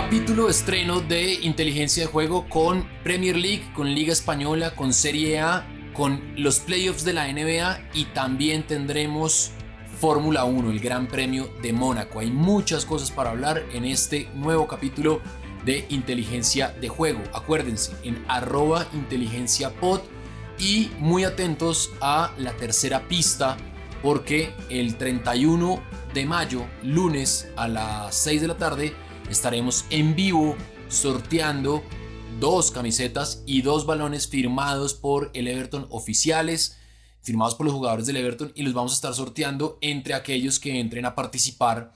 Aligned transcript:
Capítulo 0.00 0.48
estreno 0.48 1.00
de 1.00 1.34
Inteligencia 1.42 2.04
de 2.04 2.08
Juego 2.08 2.48
con 2.48 2.88
Premier 3.02 3.36
League, 3.36 3.68
con 3.74 3.92
Liga 3.92 4.12
Española, 4.12 4.76
con 4.76 4.92
Serie 4.92 5.40
A, 5.40 5.66
con 5.92 6.22
los 6.36 6.60
playoffs 6.60 7.04
de 7.04 7.12
la 7.12 7.26
NBA 7.26 7.80
y 7.94 8.04
también 8.04 8.64
tendremos 8.64 9.50
Fórmula 10.00 10.44
1, 10.44 10.70
el 10.70 10.78
Gran 10.78 11.08
Premio 11.08 11.50
de 11.62 11.72
Mónaco. 11.72 12.20
Hay 12.20 12.30
muchas 12.30 12.86
cosas 12.86 13.10
para 13.10 13.30
hablar 13.30 13.64
en 13.72 13.84
este 13.84 14.28
nuevo 14.34 14.68
capítulo 14.68 15.20
de 15.64 15.84
Inteligencia 15.88 16.72
de 16.80 16.88
Juego. 16.88 17.20
Acuérdense, 17.34 17.90
en 18.04 18.24
arroba 18.28 18.86
inteligencia 18.94 19.74
pod 19.80 20.02
y 20.60 20.92
muy 21.00 21.24
atentos 21.24 21.90
a 22.00 22.32
la 22.38 22.52
tercera 22.52 23.08
pista 23.08 23.56
porque 24.00 24.54
el 24.70 24.96
31 24.96 25.82
de 26.14 26.24
mayo, 26.24 26.66
lunes 26.84 27.48
a 27.56 27.66
las 27.66 28.14
6 28.14 28.42
de 28.42 28.46
la 28.46 28.56
tarde, 28.56 28.94
estaremos 29.30 29.84
en 29.90 30.14
vivo 30.14 30.56
sorteando 30.88 31.82
dos 32.40 32.70
camisetas 32.70 33.42
y 33.46 33.62
dos 33.62 33.84
balones 33.84 34.28
firmados 34.28 34.94
por 34.94 35.30
el 35.34 35.48
Everton 35.48 35.86
oficiales, 35.90 36.78
firmados 37.20 37.54
por 37.54 37.66
los 37.66 37.74
jugadores 37.74 38.06
del 38.06 38.16
Everton 38.16 38.52
y 38.54 38.62
los 38.62 38.74
vamos 38.74 38.92
a 38.92 38.94
estar 38.94 39.14
sorteando 39.14 39.78
entre 39.80 40.14
aquellos 40.14 40.58
que 40.58 40.78
entren 40.80 41.04
a 41.04 41.14
participar 41.14 41.92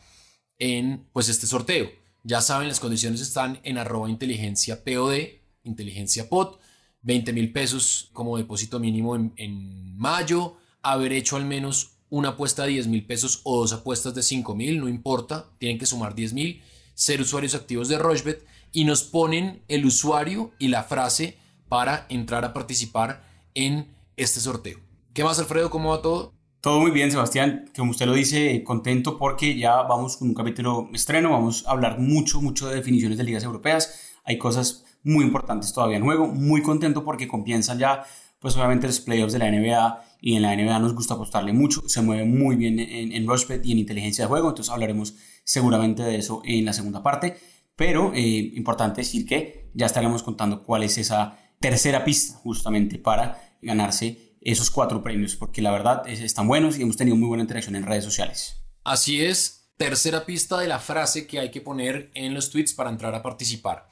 en 0.59 1.07
pues 1.13 1.29
este 1.29 1.47
sorteo. 1.47 1.91
Ya 2.25 2.41
saben, 2.41 2.69
las 2.69 2.81
condiciones 2.81 3.21
están 3.21 3.61
en 3.63 3.79
arroba 3.79 4.11
inteligencia 4.11 4.85
POD, 4.85 5.41
inteligencia 5.65 6.29
POD, 6.29 6.57
20 7.03 7.33
mil 7.33 7.53
pesos 7.53 8.11
como 8.13 8.37
depósito 8.37 8.79
mínimo 8.79 9.17
en, 9.17 9.33
en 9.37 9.97
mayo, 9.97 10.57
haber 10.83 11.13
hecho 11.13 11.37
al 11.37 11.45
menos 11.45 11.93
una 12.11 12.31
apuesta 12.31 12.65
de 12.65 12.71
10 12.71 12.89
mil 12.89 13.07
pesos 13.07 13.41
o 13.45 13.59
dos 13.59 13.73
apuestas 13.73 14.15
de 14.15 14.23
5 14.23 14.55
mil, 14.55 14.79
no 14.79 14.89
importa, 14.89 15.51
tienen 15.59 15.79
que 15.79 15.87
sumar 15.87 16.15
10 16.15 16.33
mil, 16.35 16.63
ser 16.95 17.21
usuarios 17.21 17.55
activos 17.55 17.89
de 17.89 17.99
Rochebet 17.99 18.45
y 18.73 18.85
nos 18.85 19.03
ponen 19.03 19.63
el 19.69 19.85
usuario 19.85 20.53
y 20.59 20.69
la 20.69 20.83
frase 20.85 21.37
para 21.69 22.07
entrar 22.09 22.45
a 22.45 22.53
participar 22.53 23.25
en 23.55 23.89
este 24.17 24.41
sorteo. 24.41 24.79
¿Qué 25.15 25.25
más, 25.25 25.39
Alfredo? 25.39 25.71
¿Cómo 25.71 25.91
va 25.91 26.03
todo? 26.03 26.33
Todo 26.63 26.81
muy 26.81 26.91
bien, 26.91 27.11
Sebastián. 27.11 27.71
Como 27.77 27.91
usted 27.91 28.07
lo 28.07 28.15
dice, 28.15 28.63
contento 28.63 29.19
porque 29.19 29.59
ya 29.59 29.83
vamos 29.83 30.17
con 30.17 30.29
un 30.29 30.35
capítulo 30.35 30.89
estreno. 30.93 31.31
Vamos 31.31 31.67
a 31.67 31.73
hablar 31.73 31.99
mucho, 31.99 32.41
mucho 32.41 32.69
de 32.69 32.77
definiciones 32.77 33.19
de 33.19 33.25
ligas 33.25 33.43
europeas. 33.43 34.13
Hay 34.25 34.39
cosas 34.39 34.85
muy 35.03 35.25
importantes 35.25 35.73
todavía 35.73 35.97
en 35.97 36.05
juego. 36.05 36.29
Muy 36.29 36.63
contento 36.63 37.05
porque 37.05 37.27
comienzan 37.27 37.79
ya, 37.79 38.05
pues 38.39 38.57
obviamente, 38.57 38.87
los 38.87 39.01
playoffs 39.01 39.33
de 39.33 39.41
la 39.41 39.51
NBA 39.51 40.05
y 40.21 40.37
en 40.37 40.43
la 40.43 40.55
NBA 40.55 40.79
nos 40.79 40.95
gusta 40.95 41.15
apostarle 41.15 41.53
mucho. 41.53 41.83
Se 41.89 42.01
mueve 42.01 42.25
muy 42.25 42.55
bien 42.55 42.79
en, 42.79 43.13
en 43.13 43.27
Rushbet 43.27 43.67
y 43.67 43.73
en 43.73 43.79
inteligencia 43.79 44.25
de 44.25 44.29
juego. 44.29 44.51
Entonces 44.51 44.73
hablaremos 44.73 45.15
seguramente 45.45 46.03
de 46.03 46.17
eso 46.17 46.43
en 46.45 46.65
la 46.65 46.73
segunda 46.73 47.03
parte. 47.03 47.39
Pero 47.77 48.13
eh, 48.15 48.21
importante 48.55 49.01
decir 49.01 49.27
que 49.27 49.71
ya 49.75 49.87
estaremos 49.87 50.23
contando 50.23 50.63
cuál 50.63 50.83
es 50.83 50.99
esa 50.99 51.39
tercera 51.61 52.05
pista 52.05 52.35
justamente 52.39 52.99
para 52.99 53.57
ganarse 53.63 54.37
esos 54.41 54.71
cuatro 54.71 55.03
premios, 55.03 55.37
porque 55.37 55.63
la 55.63 55.71
verdad 55.71 56.07
es, 56.07 56.21
están 56.21 56.49
buenos 56.49 56.79
y 56.79 56.83
hemos 56.83 56.97
tenido 56.97 57.17
muy 57.17 57.29
buena 57.29 57.43
interacción 57.43 57.77
en 57.77 57.87
redes 57.87 58.05
sociales. 58.05 58.57
Así 58.85 59.25
es, 59.25 59.71
tercera 59.77 60.27
pista 60.27 60.59
de 60.59 60.69
la 60.69 60.81
frase 60.81 61.27
que 61.27 61.39
hay 61.39 61.51
que 61.51 61.61
poner 61.61 62.11
en 62.15 62.35
los 62.35 62.51
tweets 62.51 62.75
para 62.75 62.91
entrar 62.91 63.15
a 63.15 63.23
participar. 63.23 63.89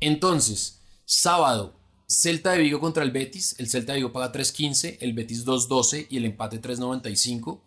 Entonces, 0.00 0.80
sábado, 1.04 1.80
Celta 2.08 2.52
de 2.52 2.58
Vigo 2.58 2.80
contra 2.80 3.04
el 3.04 3.12
Betis, 3.12 3.54
el 3.58 3.68
Celta 3.68 3.92
de 3.92 3.98
Vigo 3.98 4.12
paga 4.12 4.32
3.15, 4.32 4.98
el 5.00 5.12
Betis 5.12 5.46
2.12 5.46 6.08
y 6.10 6.16
el 6.16 6.24
empate 6.26 6.60
3.95. 6.60 7.60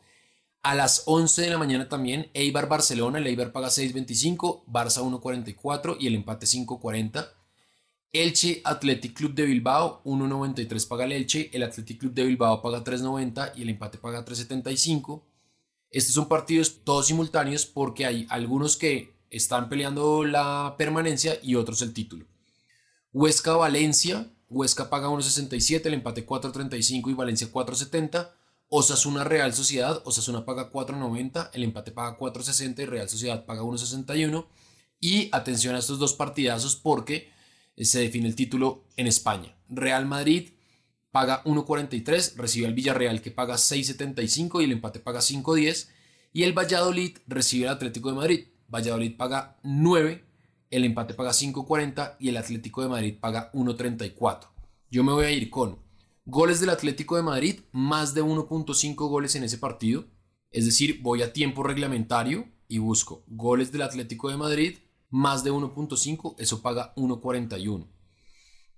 A 0.65 0.73
las 0.73 1.03
11 1.05 1.43
de 1.43 1.49
la 1.51 1.59
mañana 1.59 1.87
también, 1.89 2.31
Eibar 2.33 2.67
Barcelona, 2.67 3.19
el 3.19 3.27
Eibar 3.27 3.51
paga 3.51 3.67
6.25, 3.67 4.65
Barça 4.65 5.03
1.44 5.03 5.97
y 5.99 6.07
el 6.07 6.15
empate 6.15 6.47
5.40. 6.47 7.29
Elche 8.11 8.61
Athletic 8.63 9.13
Club 9.13 9.35
de 9.35 9.45
Bilbao, 9.45 10.01
1.93 10.05 10.87
paga 10.87 11.05
el 11.05 11.11
Elche, 11.11 11.51
el 11.53 11.61
Athletic 11.61 11.99
Club 11.99 12.15
de 12.15 12.23
Bilbao 12.23 12.63
paga 12.63 12.83
3.90 12.83 13.51
y 13.55 13.61
el 13.61 13.69
empate 13.69 13.99
paga 13.99 14.25
3.75. 14.25 15.21
Estos 15.91 16.15
son 16.15 16.27
partidos 16.27 16.83
todos 16.83 17.05
simultáneos 17.05 17.67
porque 17.67 18.07
hay 18.07 18.25
algunos 18.31 18.75
que 18.75 19.13
están 19.29 19.69
peleando 19.69 20.23
la 20.23 20.73
permanencia 20.79 21.37
y 21.43 21.53
otros 21.53 21.83
el 21.83 21.93
título. 21.93 22.25
Huesca 23.13 23.53
Valencia, 23.53 24.31
Huesca 24.49 24.89
paga 24.89 25.09
1.67, 25.09 25.85
el 25.85 25.93
empate 25.93 26.25
4.35 26.25 27.11
y 27.11 27.13
Valencia 27.13 27.51
4.70. 27.51 28.31
Osasuna 28.77 29.23
Real 29.23 29.53
Sociedad, 29.53 30.01
Osasuna 30.03 30.43
paga 30.43 30.69
4.90, 30.69 31.51
el 31.53 31.63
empate 31.63 31.93
paga 31.93 32.19
4.60 32.19 32.79
y 32.79 32.85
Real 32.85 33.07
Sociedad 33.07 33.45
paga 33.45 33.61
1.61. 33.61 34.47
Y 34.99 35.29
atención 35.31 35.75
a 35.75 35.79
estos 35.79 35.97
dos 35.97 36.13
partidazos 36.13 36.75
porque 36.75 37.31
eh, 37.77 37.85
se 37.85 37.99
define 38.01 38.27
el 38.27 38.35
título 38.35 38.83
en 38.97 39.07
España. 39.07 39.55
Real 39.69 40.05
Madrid 40.05 40.49
paga 41.11 41.41
1.43, 41.45 42.35
recibe 42.35 42.67
al 42.67 42.73
Villarreal 42.73 43.21
que 43.21 43.31
paga 43.31 43.55
6.75 43.55 44.59
y 44.59 44.65
el 44.65 44.73
empate 44.73 44.99
paga 44.99 45.21
5.10. 45.21 45.87
Y 46.33 46.43
el 46.43 46.51
Valladolid 46.51 47.17
recibe 47.27 47.69
al 47.69 47.75
Atlético 47.75 48.09
de 48.09 48.15
Madrid. 48.15 48.45
Valladolid 48.67 49.15
paga 49.15 49.57
9, 49.63 50.21
el 50.69 50.83
empate 50.83 51.13
paga 51.13 51.31
5.40 51.31 52.17
y 52.19 52.27
el 52.27 52.35
Atlético 52.35 52.81
de 52.81 52.89
Madrid 52.89 53.15
paga 53.21 53.53
1.34. 53.53 54.49
Yo 54.91 55.05
me 55.05 55.13
voy 55.13 55.25
a 55.25 55.31
ir 55.31 55.49
con 55.49 55.84
Goles 56.27 56.59
del 56.59 56.71
Atlético 56.71 57.15
de 57.17 57.21
Madrid, 57.21 57.59
más 57.71 58.15
de 58.15 58.23
1.5 58.23 58.95
goles 58.95 59.35
en 59.35 59.43
ese 59.43 59.59
partido. 59.59 60.07
Es 60.49 60.65
decir, 60.65 60.99
voy 61.03 61.21
a 61.21 61.33
tiempo 61.33 61.61
reglamentario 61.61 62.47
y 62.67 62.79
busco 62.79 63.23
goles 63.27 63.71
del 63.71 63.83
Atlético 63.83 64.31
de 64.31 64.37
Madrid, 64.37 64.79
más 65.11 65.43
de 65.43 65.51
1.5, 65.51 66.33
eso 66.39 66.63
paga 66.63 66.95
1.41. 66.95 67.87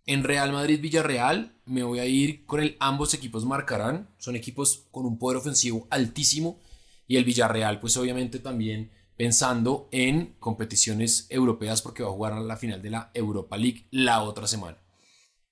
En 0.06 0.26
Real 0.26 0.52
Madrid-Villarreal 0.52 1.58
me 1.64 1.84
voy 1.84 2.00
a 2.00 2.06
ir 2.06 2.46
con 2.46 2.60
el 2.60 2.76
ambos 2.82 3.14
equipos 3.14 3.46
marcarán. 3.46 4.14
Son 4.18 4.36
equipos 4.36 4.88
con 4.92 5.06
un 5.06 5.18
poder 5.18 5.38
ofensivo 5.38 5.88
altísimo 5.90 6.60
y 7.08 7.16
el 7.16 7.24
Villarreal 7.24 7.80
pues 7.80 7.96
obviamente 7.96 8.40
también 8.40 8.92
pensando 9.16 9.88
en 9.92 10.36
competiciones 10.40 11.28
europeas 11.30 11.82
porque 11.82 12.04
va 12.04 12.10
a 12.10 12.14
jugar 12.14 12.34
a 12.34 12.42
la 12.42 12.58
final 12.58 12.82
de 12.82 12.90
la 12.90 13.10
Europa 13.14 13.56
League 13.56 13.88
la 13.90 14.22
otra 14.22 14.48
semana. 14.48 14.78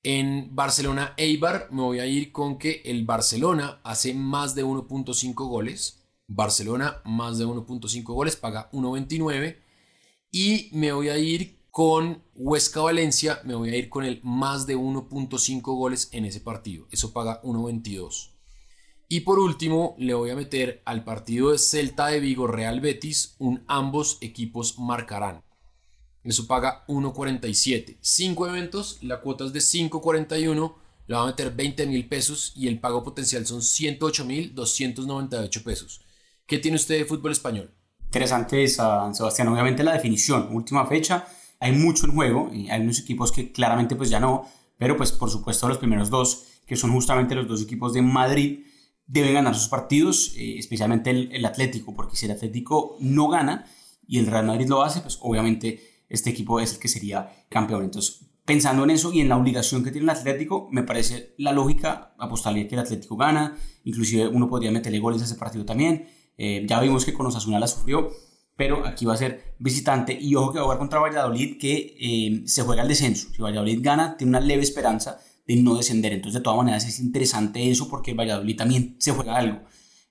En 0.07 0.55
Barcelona 0.55 1.15
Eibar 1.17 1.67
me 1.71 1.81
voy 1.81 1.97
a 1.97 2.05
ir 2.05 2.31
con 2.31 2.59
que 2.59 2.83
el 2.85 3.05
Barcelona 3.05 3.81
hace 3.83 4.13
más 4.13 4.53
de 4.53 4.63
1.5 4.63 5.33
goles. 5.33 6.05
Barcelona 6.27 7.01
más 7.05 7.39
de 7.39 7.47
1.5 7.47 8.03
goles 8.03 8.35
paga 8.35 8.69
1.29. 8.71 9.57
Y 10.29 10.69
me 10.73 10.91
voy 10.91 11.09
a 11.09 11.17
ir 11.17 11.57
con 11.71 12.21
Huesca 12.35 12.81
Valencia, 12.81 13.41
me 13.45 13.55
voy 13.55 13.71
a 13.71 13.77
ir 13.77 13.89
con 13.89 14.05
el 14.05 14.19
más 14.21 14.67
de 14.67 14.77
1.5 14.77 15.61
goles 15.75 16.09
en 16.11 16.25
ese 16.25 16.39
partido. 16.39 16.85
Eso 16.91 17.11
paga 17.11 17.41
1.22. 17.41 18.35
Y 19.09 19.21
por 19.21 19.39
último, 19.39 19.95
le 19.97 20.13
voy 20.13 20.29
a 20.29 20.35
meter 20.35 20.83
al 20.85 21.03
partido 21.03 21.49
de 21.49 21.57
Celta 21.57 22.09
de 22.09 22.19
Vigo 22.19 22.45
Real 22.45 22.79
Betis 22.79 23.35
un 23.39 23.63
ambos 23.67 24.19
equipos 24.21 24.77
marcarán. 24.77 25.44
Eso 26.25 26.47
paga 26.47 26.83
1.47. 26.87 27.97
5 28.01 28.47
eventos, 28.47 28.97
la 29.01 29.21
cuota 29.21 29.45
es 29.45 29.53
de 29.53 29.59
5.41, 29.59 30.73
le 31.07 31.15
va 31.15 31.21
a 31.21 31.27
meter 31.27 31.55
20 31.55 31.85
mil 31.85 32.07
pesos 32.07 32.51
y 32.55 32.67
el 32.67 32.79
pago 32.79 33.03
potencial 33.03 33.45
son 33.45 33.61
108 33.61 34.25
mil 34.25 34.55
298 34.55 35.63
pesos. 35.63 36.01
¿Qué 36.47 36.57
tiene 36.57 36.77
usted 36.77 36.97
de 36.97 37.05
fútbol 37.05 37.31
español? 37.31 37.71
Interesante 38.05 38.63
esa, 38.63 39.13
Sebastián. 39.13 39.49
Obviamente 39.49 39.83
la 39.83 39.93
definición, 39.93 40.49
última 40.51 40.87
fecha, 40.87 41.27
hay 41.59 41.73
mucho 41.73 42.07
en 42.07 42.13
juego 42.13 42.49
y 42.51 42.69
hay 42.71 42.81
unos 42.81 42.99
equipos 42.99 43.31
que 43.31 43.51
claramente 43.51 43.95
pues 43.95 44.09
ya 44.09 44.19
no, 44.19 44.47
pero 44.79 44.97
pues 44.97 45.11
por 45.11 45.29
supuesto 45.29 45.67
los 45.67 45.77
primeros 45.77 46.09
dos, 46.09 46.45
que 46.65 46.75
son 46.75 46.91
justamente 46.91 47.35
los 47.35 47.47
dos 47.47 47.61
equipos 47.61 47.93
de 47.93 48.01
Madrid, 48.01 48.61
deben 49.05 49.35
ganar 49.35 49.53
sus 49.53 49.67
partidos, 49.67 50.33
eh, 50.37 50.57
especialmente 50.57 51.11
el 51.11 51.45
Atlético, 51.45 51.93
porque 51.93 52.15
si 52.15 52.25
el 52.25 52.31
Atlético 52.31 52.97
no 52.99 53.27
gana 53.27 53.67
y 54.07 54.17
el 54.17 54.25
Real 54.25 54.47
Madrid 54.47 54.67
lo 54.67 54.81
hace, 54.81 55.01
pues 55.01 55.19
obviamente 55.21 55.94
este 56.09 56.29
equipo 56.29 56.59
es 56.59 56.73
el 56.73 56.79
que 56.79 56.87
sería 56.87 57.45
campeón. 57.49 57.83
Entonces, 57.83 58.25
pensando 58.45 58.83
en 58.83 58.91
eso 58.91 59.11
y 59.11 59.21
en 59.21 59.29
la 59.29 59.37
obligación 59.37 59.83
que 59.83 59.91
tiene 59.91 60.05
el 60.05 60.17
Atlético, 60.17 60.69
me 60.71 60.83
parece 60.83 61.33
la 61.37 61.51
lógica 61.51 62.15
apostarle 62.17 62.67
que 62.67 62.75
el 62.75 62.81
Atlético 62.81 63.17
gana, 63.17 63.57
inclusive 63.83 64.27
uno 64.27 64.47
podría 64.47 64.71
meterle 64.71 64.99
goles 64.99 65.21
a 65.21 65.25
ese 65.25 65.35
partido 65.35 65.65
también. 65.65 66.07
Eh, 66.37 66.65
ya 66.67 66.79
vimos 66.79 67.05
que 67.05 67.13
con 67.13 67.25
Osasuna 67.25 67.59
la 67.59 67.67
sufrió, 67.67 68.11
pero 68.55 68.85
aquí 68.85 69.05
va 69.05 69.13
a 69.13 69.17
ser 69.17 69.55
visitante 69.59 70.17
y 70.19 70.35
ojo 70.35 70.53
que 70.53 70.59
va 70.59 70.63
a 70.63 70.65
jugar 70.65 70.77
contra 70.77 70.99
Valladolid 70.99 71.57
que 71.59 71.95
eh, 71.99 72.43
se 72.45 72.61
juega 72.61 72.83
el 72.83 72.87
descenso. 72.87 73.29
Si 73.33 73.41
Valladolid 73.41 73.79
gana, 73.81 74.15
tiene 74.15 74.29
una 74.29 74.39
leve 74.39 74.63
esperanza 74.63 75.19
de 75.47 75.55
no 75.57 75.75
descender. 75.75 76.13
Entonces, 76.13 76.39
de 76.39 76.43
todas 76.43 76.57
maneras, 76.57 76.85
es 76.85 76.99
interesante 76.99 77.69
eso 77.69 77.89
porque 77.89 78.13
Valladolid 78.13 78.55
también 78.55 78.95
se 78.99 79.11
juega 79.11 79.35
algo. 79.35 79.61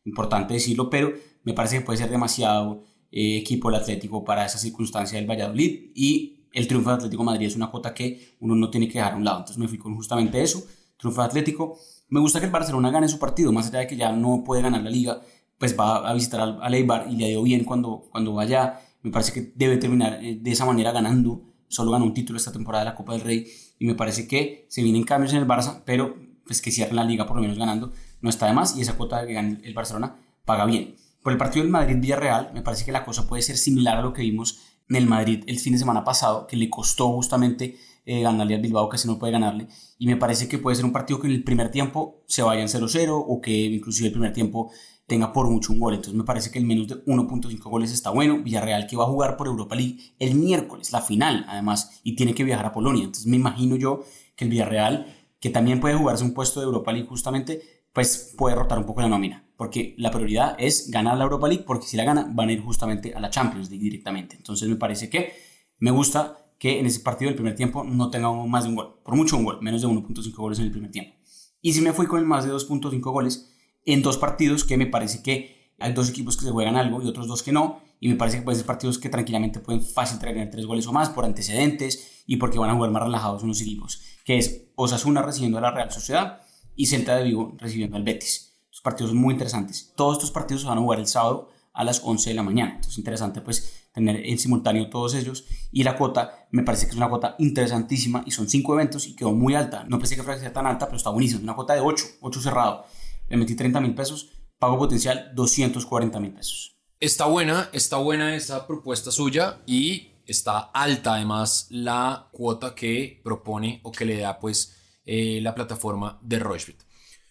Importante 0.04 0.54
decirlo, 0.54 0.90
pero 0.90 1.12
me 1.44 1.54
parece 1.54 1.78
que 1.78 1.84
puede 1.84 1.98
ser 1.98 2.10
demasiado 2.10 2.84
eh, 3.16 3.38
equipo 3.38 3.68
el 3.68 3.76
Atlético 3.76 4.24
para 4.24 4.44
esa 4.44 4.58
circunstancia 4.58 5.16
del 5.16 5.30
Valladolid 5.30 5.92
y 5.94 6.48
el 6.52 6.66
triunfo 6.66 6.90
del 6.90 6.96
Atlético 6.96 7.22
Madrid 7.22 7.46
es 7.46 7.54
una 7.54 7.70
cuota 7.70 7.94
que 7.94 8.34
uno 8.40 8.56
no 8.56 8.70
tiene 8.70 8.88
que 8.88 8.98
dejar 8.98 9.12
a 9.12 9.16
un 9.16 9.24
lado. 9.24 9.38
Entonces 9.38 9.58
me 9.58 9.68
fui 9.68 9.78
con 9.78 9.94
justamente 9.94 10.42
eso, 10.42 10.64
triunfo 10.96 11.20
del 11.20 11.30
Atlético. 11.30 11.78
Me 12.08 12.18
gusta 12.18 12.40
que 12.40 12.46
el 12.46 12.52
Barcelona 12.52 12.90
gane 12.90 13.08
su 13.08 13.20
partido, 13.20 13.52
más 13.52 13.68
allá 13.68 13.78
de 13.78 13.86
que 13.86 13.96
ya 13.96 14.10
no 14.10 14.42
puede 14.44 14.62
ganar 14.62 14.82
la 14.82 14.90
liga, 14.90 15.20
pues 15.58 15.78
va 15.78 16.08
a 16.08 16.12
visitar 16.12 16.58
al, 16.60 16.74
Eibar 16.74 17.06
y 17.08 17.16
le 17.16 17.28
dio 17.28 17.42
bien 17.44 17.64
cuando, 17.64 18.08
cuando 18.10 18.34
vaya 18.34 18.80
me 19.02 19.10
parece 19.10 19.32
que 19.32 19.52
debe 19.54 19.76
terminar 19.76 20.18
eh, 20.24 20.38
de 20.40 20.50
esa 20.50 20.64
manera 20.64 20.90
ganando. 20.90 21.42
Solo 21.68 21.92
ganó 21.92 22.04
un 22.04 22.14
título 22.14 22.36
esta 22.36 22.52
temporada 22.52 22.84
de 22.84 22.90
la 22.90 22.96
Copa 22.96 23.12
del 23.12 23.22
Rey 23.22 23.46
y 23.78 23.86
me 23.86 23.94
parece 23.94 24.26
que 24.26 24.66
se 24.68 24.82
vienen 24.82 25.04
cambios 25.04 25.32
en 25.32 25.38
el 25.38 25.46
Barça, 25.46 25.82
pero 25.84 26.16
pues 26.46 26.60
que 26.60 26.70
cierren 26.70 26.96
la 26.96 27.04
liga 27.04 27.26
por 27.26 27.36
lo 27.36 27.42
menos 27.42 27.58
ganando 27.58 27.92
no 28.20 28.30
está 28.30 28.46
de 28.46 28.54
más 28.54 28.76
y 28.76 28.80
esa 28.80 28.96
cuota 28.96 29.26
que 29.26 29.34
gane 29.34 29.60
el 29.62 29.74
Barcelona 29.74 30.16
paga 30.44 30.64
bien. 30.64 30.96
Por 31.24 31.32
el 31.32 31.38
partido 31.38 31.62
del 31.62 31.72
Madrid-Villarreal, 31.72 32.50
me 32.52 32.60
parece 32.60 32.84
que 32.84 32.92
la 32.92 33.02
cosa 33.02 33.26
puede 33.26 33.40
ser 33.40 33.56
similar 33.56 33.96
a 33.96 34.02
lo 34.02 34.12
que 34.12 34.20
vimos 34.20 34.58
en 34.90 34.96
el 34.96 35.06
Madrid 35.06 35.42
el 35.46 35.58
fin 35.58 35.72
de 35.72 35.78
semana 35.78 36.04
pasado, 36.04 36.46
que 36.46 36.54
le 36.54 36.68
costó 36.68 37.14
justamente 37.14 37.78
eh, 38.04 38.20
ganarle 38.20 38.56
al 38.56 38.60
Bilbao, 38.60 38.90
casi 38.90 39.08
no 39.08 39.18
puede 39.18 39.32
ganarle. 39.32 39.66
Y 39.98 40.06
me 40.06 40.18
parece 40.18 40.48
que 40.48 40.58
puede 40.58 40.76
ser 40.76 40.84
un 40.84 40.92
partido 40.92 41.18
que 41.18 41.26
en 41.26 41.32
el 41.32 41.42
primer 41.42 41.70
tiempo 41.70 42.22
se 42.26 42.42
vaya 42.42 42.60
en 42.60 42.68
0-0 42.68 43.24
o 43.26 43.40
que 43.40 43.52
inclusive 43.52 44.08
el 44.08 44.12
primer 44.12 44.34
tiempo 44.34 44.70
tenga 45.06 45.32
por 45.32 45.48
mucho 45.48 45.72
un 45.72 45.80
gol. 45.80 45.94
Entonces 45.94 46.14
me 46.14 46.24
parece 46.24 46.50
que 46.50 46.58
el 46.58 46.66
menos 46.66 46.88
de 46.88 47.02
1.5 47.06 47.58
goles 47.70 47.90
está 47.90 48.10
bueno. 48.10 48.42
Villarreal 48.42 48.86
que 48.86 48.98
va 48.98 49.04
a 49.04 49.06
jugar 49.06 49.38
por 49.38 49.46
Europa 49.46 49.76
League 49.76 49.96
el 50.18 50.34
miércoles, 50.34 50.92
la 50.92 51.00
final 51.00 51.46
además, 51.48 52.02
y 52.04 52.16
tiene 52.16 52.34
que 52.34 52.44
viajar 52.44 52.66
a 52.66 52.72
Polonia. 52.72 53.04
Entonces 53.04 53.26
me 53.26 53.36
imagino 53.36 53.76
yo 53.76 54.04
que 54.36 54.44
el 54.44 54.50
Villarreal, 54.50 55.06
que 55.40 55.48
también 55.48 55.80
puede 55.80 55.94
jugarse 55.94 56.22
un 56.22 56.34
puesto 56.34 56.60
de 56.60 56.66
Europa 56.66 56.92
League 56.92 57.08
justamente, 57.08 57.62
pues 57.94 58.34
puede 58.36 58.56
rotar 58.56 58.76
un 58.76 58.84
poco 58.84 59.00
la 59.00 59.08
nómina, 59.08 59.46
porque 59.56 59.94
la 59.98 60.10
prioridad 60.10 60.56
es 60.58 60.90
ganar 60.90 61.16
la 61.16 61.24
Europa 61.24 61.48
League, 61.48 61.64
porque 61.66 61.86
si 61.86 61.96
la 61.96 62.04
gana 62.04 62.28
van 62.30 62.48
a 62.48 62.52
ir 62.52 62.60
justamente 62.60 63.14
a 63.14 63.20
la 63.20 63.30
Champions 63.30 63.70
League 63.70 63.82
directamente. 63.82 64.36
Entonces 64.36 64.68
me 64.68 64.76
parece 64.76 65.08
que 65.08 65.32
me 65.78 65.90
gusta 65.90 66.38
que 66.58 66.78
en 66.80 66.86
ese 66.86 67.00
partido 67.00 67.28
del 67.28 67.36
primer 67.36 67.54
tiempo 67.54 67.84
no 67.84 68.10
tenga 68.10 68.32
más 68.32 68.64
de 68.64 68.70
un 68.70 68.76
gol, 68.76 69.00
por 69.04 69.16
mucho 69.16 69.36
un 69.36 69.44
gol, 69.44 69.58
menos 69.60 69.82
de 69.82 69.88
1.5 69.88 70.34
goles 70.34 70.58
en 70.58 70.66
el 70.66 70.70
primer 70.70 70.90
tiempo. 70.90 71.14
Y 71.60 71.72
si 71.72 71.80
me 71.80 71.92
fui 71.92 72.06
con 72.06 72.18
el 72.18 72.26
más 72.26 72.44
de 72.44 72.52
2.5 72.52 73.00
goles 73.00 73.50
en 73.84 74.02
dos 74.02 74.16
partidos 74.16 74.64
que 74.64 74.76
me 74.76 74.86
parece 74.86 75.22
que 75.22 75.72
hay 75.78 75.92
dos 75.92 76.08
equipos 76.08 76.36
que 76.36 76.44
se 76.44 76.50
juegan 76.50 76.76
algo 76.76 77.02
y 77.02 77.06
otros 77.06 77.26
dos 77.26 77.42
que 77.42 77.52
no, 77.52 77.80
y 78.00 78.08
me 78.08 78.16
parece 78.16 78.38
que 78.38 78.44
pueden 78.44 78.58
ser 78.58 78.66
partidos 78.66 78.98
que 78.98 79.08
tranquilamente 79.08 79.60
pueden 79.60 79.82
fácil 79.82 80.18
traer 80.18 80.50
tres 80.50 80.66
goles 80.66 80.86
o 80.86 80.92
más 80.92 81.10
por 81.10 81.24
antecedentes 81.24 82.22
y 82.26 82.36
porque 82.36 82.58
van 82.58 82.70
a 82.70 82.74
jugar 82.74 82.90
más 82.90 83.02
relajados 83.02 83.42
unos 83.42 83.60
equipos, 83.60 84.00
que 84.24 84.38
es 84.38 84.68
Osasuna 84.76 85.22
recibiendo 85.22 85.58
a 85.58 85.62
la 85.62 85.70
Real 85.70 85.90
Sociedad 85.90 86.40
y 86.76 86.86
Celta 86.86 87.16
de 87.16 87.24
Vigo 87.24 87.56
recibiendo 87.58 87.96
al 87.96 88.04
Betis. 88.04 88.53
Partidos 88.84 89.14
muy 89.14 89.32
interesantes. 89.32 89.94
Todos 89.96 90.18
estos 90.18 90.30
partidos 90.30 90.60
se 90.60 90.68
van 90.68 90.76
a 90.76 90.82
jugar 90.82 90.98
el 90.98 91.06
sábado 91.06 91.48
a 91.72 91.84
las 91.84 92.02
11 92.04 92.28
de 92.28 92.36
la 92.36 92.42
mañana. 92.42 92.72
Entonces 92.72 92.92
es 92.92 92.98
interesante 92.98 93.40
pues 93.40 93.86
tener 93.94 94.16
en 94.26 94.38
simultáneo 94.38 94.90
todos 94.90 95.14
ellos. 95.14 95.46
Y 95.72 95.84
la 95.84 95.96
cuota 95.96 96.46
me 96.50 96.64
parece 96.64 96.84
que 96.84 96.90
es 96.90 96.96
una 96.98 97.08
cuota 97.08 97.34
interesantísima 97.38 98.22
y 98.26 98.30
son 98.30 98.46
cinco 98.46 98.74
eventos 98.74 99.06
y 99.06 99.16
quedó 99.16 99.32
muy 99.32 99.54
alta. 99.54 99.86
No 99.88 99.98
pensé 99.98 100.16
que 100.16 100.22
fuera 100.22 100.52
tan 100.52 100.66
alta, 100.66 100.84
pero 100.84 100.98
está 100.98 101.08
buenísimo. 101.08 101.42
Una 101.42 101.54
cuota 101.54 101.72
de 101.72 101.80
8, 101.80 102.04
8 102.20 102.40
cerrado. 102.42 102.84
Le 103.30 103.38
metí 103.38 103.56
30 103.56 103.80
mil 103.80 103.94
pesos, 103.94 104.32
pago 104.58 104.78
potencial 104.78 105.32
240 105.34 106.20
mil 106.20 106.34
pesos. 106.34 106.76
Está 107.00 107.24
buena, 107.24 107.70
está 107.72 107.96
buena 107.96 108.36
esa 108.36 108.66
propuesta 108.66 109.10
suya 109.10 109.62
y 109.66 110.12
está 110.26 110.58
alta 110.58 111.14
además 111.14 111.68
la 111.70 112.28
cuota 112.32 112.74
que 112.74 113.20
propone 113.24 113.80
o 113.82 113.90
que 113.90 114.04
le 114.04 114.18
da 114.18 114.38
pues 114.38 114.76
eh, 115.06 115.40
la 115.42 115.54
plataforma 115.54 116.18
de 116.22 116.38
Rochefort. 116.38 116.82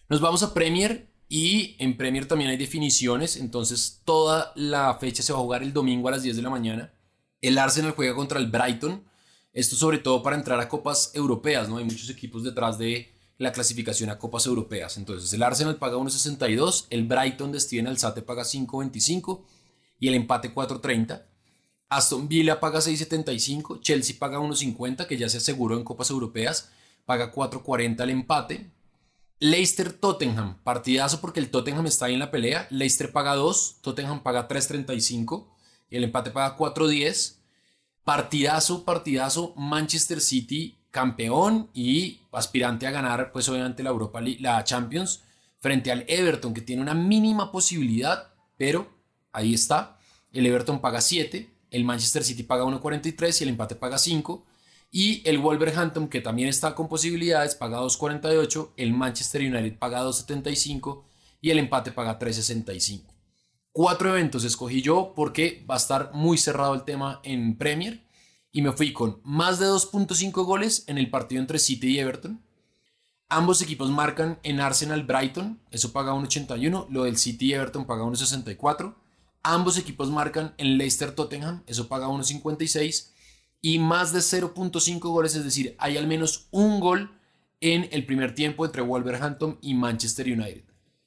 Nos 0.08 0.20
vamos 0.20 0.42
a 0.42 0.52
Premier 0.52 1.13
y 1.34 1.74
en 1.80 1.96
Premier 1.96 2.28
también 2.28 2.48
hay 2.48 2.56
definiciones, 2.56 3.36
entonces 3.38 4.02
toda 4.04 4.52
la 4.54 4.94
fecha 5.00 5.20
se 5.20 5.32
va 5.32 5.40
a 5.40 5.42
jugar 5.42 5.64
el 5.64 5.72
domingo 5.72 6.06
a 6.06 6.12
las 6.12 6.22
10 6.22 6.36
de 6.36 6.42
la 6.42 6.48
mañana. 6.48 6.94
El 7.40 7.58
Arsenal 7.58 7.90
juega 7.90 8.14
contra 8.14 8.38
el 8.38 8.46
Brighton, 8.46 9.02
esto 9.52 9.74
sobre 9.74 9.98
todo 9.98 10.22
para 10.22 10.36
entrar 10.36 10.60
a 10.60 10.68
copas 10.68 11.10
europeas, 11.12 11.68
¿no? 11.68 11.78
Hay 11.78 11.84
muchos 11.84 12.08
equipos 12.08 12.44
detrás 12.44 12.78
de 12.78 13.12
la 13.38 13.50
clasificación 13.50 14.10
a 14.10 14.18
copas 14.20 14.46
europeas. 14.46 14.96
Entonces 14.96 15.32
el 15.32 15.42
Arsenal 15.42 15.74
paga 15.74 15.96
1.62, 15.96 16.86
el 16.90 17.02
Brighton 17.02 17.50
de 17.50 17.58
Steven 17.58 17.88
Alzate 17.88 18.22
paga 18.22 18.44
5.25 18.44 19.42
y 19.98 20.06
el 20.06 20.14
empate 20.14 20.54
4.30. 20.54 21.20
Aston 21.88 22.28
Villa 22.28 22.60
paga 22.60 22.78
6.75, 22.78 23.80
Chelsea 23.80 24.14
paga 24.20 24.38
1.50 24.38 25.08
que 25.08 25.16
ya 25.16 25.28
se 25.28 25.38
aseguró 25.38 25.76
en 25.76 25.82
copas 25.82 26.10
europeas 26.10 26.70
paga 27.04 27.32
4.40 27.32 28.04
el 28.04 28.10
empate. 28.10 28.70
Leicester-Tottenham, 29.44 30.56
partidazo 30.64 31.20
porque 31.20 31.38
el 31.38 31.50
Tottenham 31.50 31.84
está 31.84 32.06
ahí 32.06 32.14
en 32.14 32.20
la 32.20 32.30
pelea. 32.30 32.66
Leicester 32.70 33.12
paga 33.12 33.34
2, 33.34 33.80
Tottenham 33.82 34.22
paga 34.22 34.48
3.35 34.48 35.48
y 35.90 35.96
el 35.96 36.04
empate 36.04 36.30
paga 36.30 36.56
4.10. 36.56 37.36
Partidazo, 38.04 38.84
partidazo, 38.86 39.52
Manchester 39.56 40.22
City 40.22 40.78
campeón 40.90 41.68
y 41.74 42.20
aspirante 42.32 42.86
a 42.86 42.90
ganar, 42.90 43.32
pues 43.32 43.46
obviamente 43.50 43.82
la 43.82 43.90
Europa 43.90 44.18
League, 44.22 44.40
la 44.40 44.64
Champions, 44.64 45.20
frente 45.58 45.92
al 45.92 46.06
Everton, 46.08 46.54
que 46.54 46.62
tiene 46.62 46.80
una 46.80 46.94
mínima 46.94 47.52
posibilidad, 47.52 48.32
pero 48.56 48.88
ahí 49.30 49.52
está. 49.52 49.98
El 50.32 50.46
Everton 50.46 50.80
paga 50.80 51.02
7, 51.02 51.50
el 51.70 51.84
Manchester 51.84 52.24
City 52.24 52.44
paga 52.44 52.64
1.43 52.64 53.40
y 53.40 53.44
el 53.44 53.50
empate 53.50 53.74
paga 53.74 53.98
5. 53.98 54.46
Y 54.96 55.28
el 55.28 55.40
Wolverhampton, 55.40 56.06
que 56.06 56.20
también 56.20 56.48
está 56.48 56.76
con 56.76 56.88
posibilidades, 56.88 57.56
paga 57.56 57.80
2.48, 57.80 58.74
el 58.76 58.92
Manchester 58.92 59.40
United 59.40 59.76
paga 59.76 60.04
2.75 60.04 61.02
y 61.40 61.50
el 61.50 61.58
empate 61.58 61.90
paga 61.90 62.16
3.65. 62.16 63.02
Cuatro 63.72 64.10
eventos 64.10 64.44
escogí 64.44 64.82
yo 64.82 65.12
porque 65.16 65.66
va 65.68 65.74
a 65.74 65.78
estar 65.78 66.12
muy 66.14 66.38
cerrado 66.38 66.74
el 66.74 66.84
tema 66.84 67.18
en 67.24 67.58
Premier 67.58 68.04
y 68.52 68.62
me 68.62 68.70
fui 68.70 68.92
con 68.92 69.20
más 69.24 69.58
de 69.58 69.66
2.5 69.66 70.30
goles 70.44 70.84
en 70.86 70.96
el 70.96 71.10
partido 71.10 71.40
entre 71.40 71.58
City 71.58 71.96
y 71.96 71.98
Everton. 71.98 72.40
Ambos 73.28 73.62
equipos 73.62 73.90
marcan 73.90 74.38
en 74.44 74.60
Arsenal 74.60 75.02
Brighton, 75.02 75.60
eso 75.72 75.92
paga 75.92 76.12
1.81, 76.12 76.86
lo 76.88 77.02
del 77.02 77.16
City 77.16 77.46
y 77.46 77.54
Everton 77.54 77.84
paga 77.84 78.04
1.64. 78.04 78.94
Ambos 79.42 79.76
equipos 79.76 80.08
marcan 80.12 80.54
en 80.56 80.78
Leicester 80.78 81.10
Tottenham, 81.10 81.64
eso 81.66 81.88
paga 81.88 82.06
1.56 82.06 83.13
y 83.64 83.78
más 83.78 84.12
de 84.12 84.18
0.5 84.18 85.00
goles, 85.00 85.34
es 85.36 85.42
decir, 85.42 85.74
hay 85.78 85.96
al 85.96 86.06
menos 86.06 86.48
un 86.50 86.80
gol 86.80 87.18
en 87.62 87.88
el 87.92 88.04
primer 88.04 88.34
tiempo 88.34 88.66
entre 88.66 88.82
Wolverhampton 88.82 89.56
y 89.62 89.72
Manchester 89.72 90.26
United. 90.26 90.64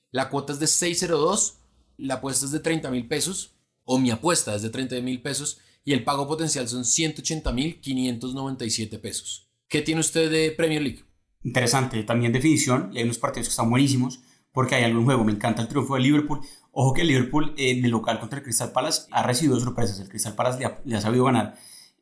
La 0.10 0.32
cuota 0.32 0.54
es 0.54 0.60
de 0.60 0.66
6.02, 0.66 1.54
la 1.98 2.16
apuesta 2.16 2.48
es 2.48 2.52
de 2.52 2.60
30 2.60 2.90
mil 2.90 3.08
pesos, 3.08 3.54
o 3.84 4.00
mi 4.00 4.10
apuesta 4.10 4.56
es 4.56 4.64
de 4.64 4.72
30 4.72 5.02
mil 5.02 5.22
pesos, 5.22 5.60
y 5.86 5.94
el 5.94 6.04
pago 6.04 6.28
potencial 6.28 6.68
son 6.68 6.84
180 6.84 7.52
mil 7.52 7.80
597 7.80 8.98
pesos. 8.98 9.48
¿Qué 9.68 9.84
tiene 9.84 10.02
usted 10.02 10.32
de 10.32 10.50
Premier 10.50 10.82
League? 10.82 11.04
Interesante, 11.44 12.02
también 12.06 12.34
definición, 12.34 12.90
y 12.92 12.98
hay 12.98 13.04
unos 13.04 13.20
partidos 13.20 13.50
que 13.50 13.52
están 13.52 13.70
buenísimos, 13.70 14.22
porque 14.52 14.74
hay 14.74 14.84
algún 14.84 15.06
juego, 15.06 15.24
me 15.24 15.32
encanta 15.32 15.62
el 15.62 15.68
triunfo 15.68 15.94
de 15.94 16.02
Liverpool, 16.02 16.40
ojo 16.72 16.96
que 16.96 17.02
el 17.02 17.10
Liverpool 17.10 17.54
en 17.56 17.86
el 17.86 17.92
local 17.92 18.20
contra 18.20 18.40
el 18.40 18.44
Crystal 18.44 18.72
Palace 18.72 19.04
ha 19.12 19.22
recibido 19.22 19.60
sorpresas, 19.60 20.00
el 20.00 20.10
Crystal 20.10 20.34
Palace 20.34 20.68
le 20.86 20.96
ha 20.96 21.02
sabido 21.02 21.24
ganar 21.26 21.56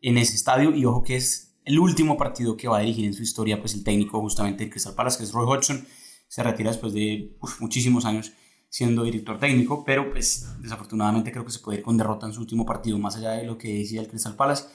en 0.06 0.20
ese 0.20 0.36
estadio 0.36 0.76
y 0.76 0.86
ojo 0.86 1.02
que 1.02 1.16
es 1.16 1.56
el 1.64 1.80
último 1.80 2.16
partido 2.16 2.56
que 2.56 2.68
va 2.68 2.78
a 2.78 2.82
dirigir 2.82 3.06
en 3.06 3.16
su 3.16 3.24
historia 3.24 3.60
pues 3.60 3.74
el 3.74 3.84
técnico 3.84 4.22
justamente 4.22 4.64
de 4.64 4.70
Crystal 4.70 4.94
Palace 4.94 5.18
que 5.18 5.24
es 5.24 5.32
Roy 5.32 5.46
Hodgson. 5.48 5.84
Se 6.28 6.44
retira 6.44 6.70
después 6.70 6.94
de 6.94 7.36
muchísimos 7.60 8.06
años 8.06 8.32
siendo 8.70 9.04
director 9.04 9.40
técnico 9.40 9.84
pero 9.84 10.12
pues 10.12 10.48
desafortunadamente 10.62 11.32
creo 11.32 11.44
que 11.44 11.52
se 11.52 11.58
puede 11.58 11.80
ir 11.80 11.84
con 11.84 11.98
derrota 11.98 12.28
en 12.28 12.34
su 12.34 12.42
último 12.42 12.68
partido 12.68 13.00
más 13.00 13.16
allá 13.16 13.32
de 13.32 13.46
lo 13.46 13.58
que 13.58 13.80
decía 13.80 14.00
el 14.00 14.08
Crystal 14.08 14.36
Palace. 14.36 14.66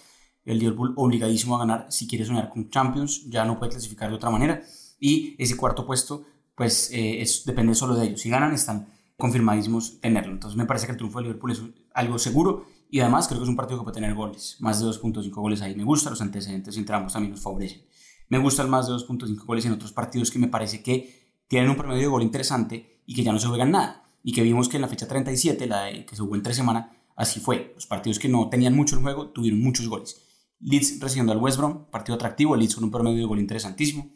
El 0.44 0.58
Liverpool 0.58 0.94
obligadísimo 0.96 1.54
a 1.54 1.60
ganar 1.60 1.87
si 1.90 2.08
quiere 2.08 2.25
soñar 2.25 2.50
con 2.50 2.68
Champions 2.68 3.30
ya 3.30 3.44
no 3.44 3.56
puede 3.56 3.70
clasificar 3.70 4.10
de 4.10 4.16
otra 4.16 4.30
manera 4.30 4.64
y 4.99 5.37
ese 5.38 5.56
cuarto 5.56 5.87
puesto 5.87 6.25
pues 6.56 6.90
eh, 6.90 7.22
es, 7.22 7.44
depende 7.44 7.76
solo 7.76 7.94
de 7.94 8.06
ellos. 8.06 8.20
Si 8.20 8.30
ganan 8.30 8.52
están 8.52 8.88
confirmadísimos 9.16 10.00
tenerlo. 10.00 10.32
Entonces 10.32 10.56
me 10.56 10.66
parece 10.66 10.87
que 10.87 10.92
el 10.92 10.99
triunfo 10.99 11.18
de 11.18 11.26
Liverpool 11.26 11.52
es 11.52 11.62
algo 11.94 12.18
seguro 12.18 12.66
y 12.90 13.00
además 13.00 13.28
creo 13.28 13.38
que 13.38 13.44
es 13.44 13.49
un 13.49 13.56
partido 13.56 13.78
que 13.78 13.85
puede 13.85 13.94
tener 13.94 14.14
goles. 14.14 14.56
Más 14.59 14.80
de 14.80 14.87
2.5 14.87 15.30
goles 15.30 15.62
ahí. 15.62 15.75
Me 15.76 15.85
gustan 15.85 16.12
los 16.12 16.20
antecedentes 16.20 16.76
y 16.76 16.80
entramos 16.80 17.12
también 17.12 17.32
nos 17.32 17.40
favorecen. 17.40 17.82
Me 18.28 18.38
gusta 18.38 18.62
el 18.62 18.68
más 18.68 18.88
de 18.88 18.94
2.5 18.94 19.44
goles 19.44 19.64
en 19.66 19.73
otros 19.73 19.92
partidos 19.92 20.30
que 20.30 20.38
me 20.38 20.49
parece 20.49 20.82
que 20.82 21.38
tienen 21.47 21.70
un 21.70 21.76
promedio 21.76 22.02
de 22.02 22.09
gol 22.09 22.23
interesante 22.23 23.02
y 23.06 23.14
que 23.14 23.23
ya 23.23 23.32
no 23.32 23.38
se 23.38 23.47
juegan 23.47 23.70
nada. 23.70 24.04
Y 24.23 24.32
que 24.32 24.42
vimos 24.42 24.68
que 24.68 24.76
en 24.76 24.82
la 24.82 24.88
fecha 24.88 25.06
37, 25.06 25.66
la 25.66 25.90
que 26.04 26.16
se 26.16 26.23
jugó 26.23 26.35
en 26.35 26.42
tres 26.42 26.56
semanas, 26.56 26.90
así 27.16 27.40
fue. 27.40 27.73
Los 27.75 27.87
partidos 27.87 28.18
que 28.18 28.28
no 28.28 28.49
tenían 28.49 28.75
mucho 28.75 28.97
en 28.97 29.02
juego 29.02 29.28
tuvieron 29.28 29.61
muchos 29.62 29.88
goles. 29.88 30.23
Leeds 30.59 31.00
recibiendo 31.00 31.32
al 31.32 31.38
West 31.38 31.59
Brom, 31.59 31.87
partido 31.90 32.16
atractivo. 32.16 32.56
Leeds 32.56 32.75
con 32.75 32.85
un 32.85 32.90
promedio 32.90 33.18
de 33.18 33.25
gol 33.25 33.38
interesantísimo. 33.38 34.11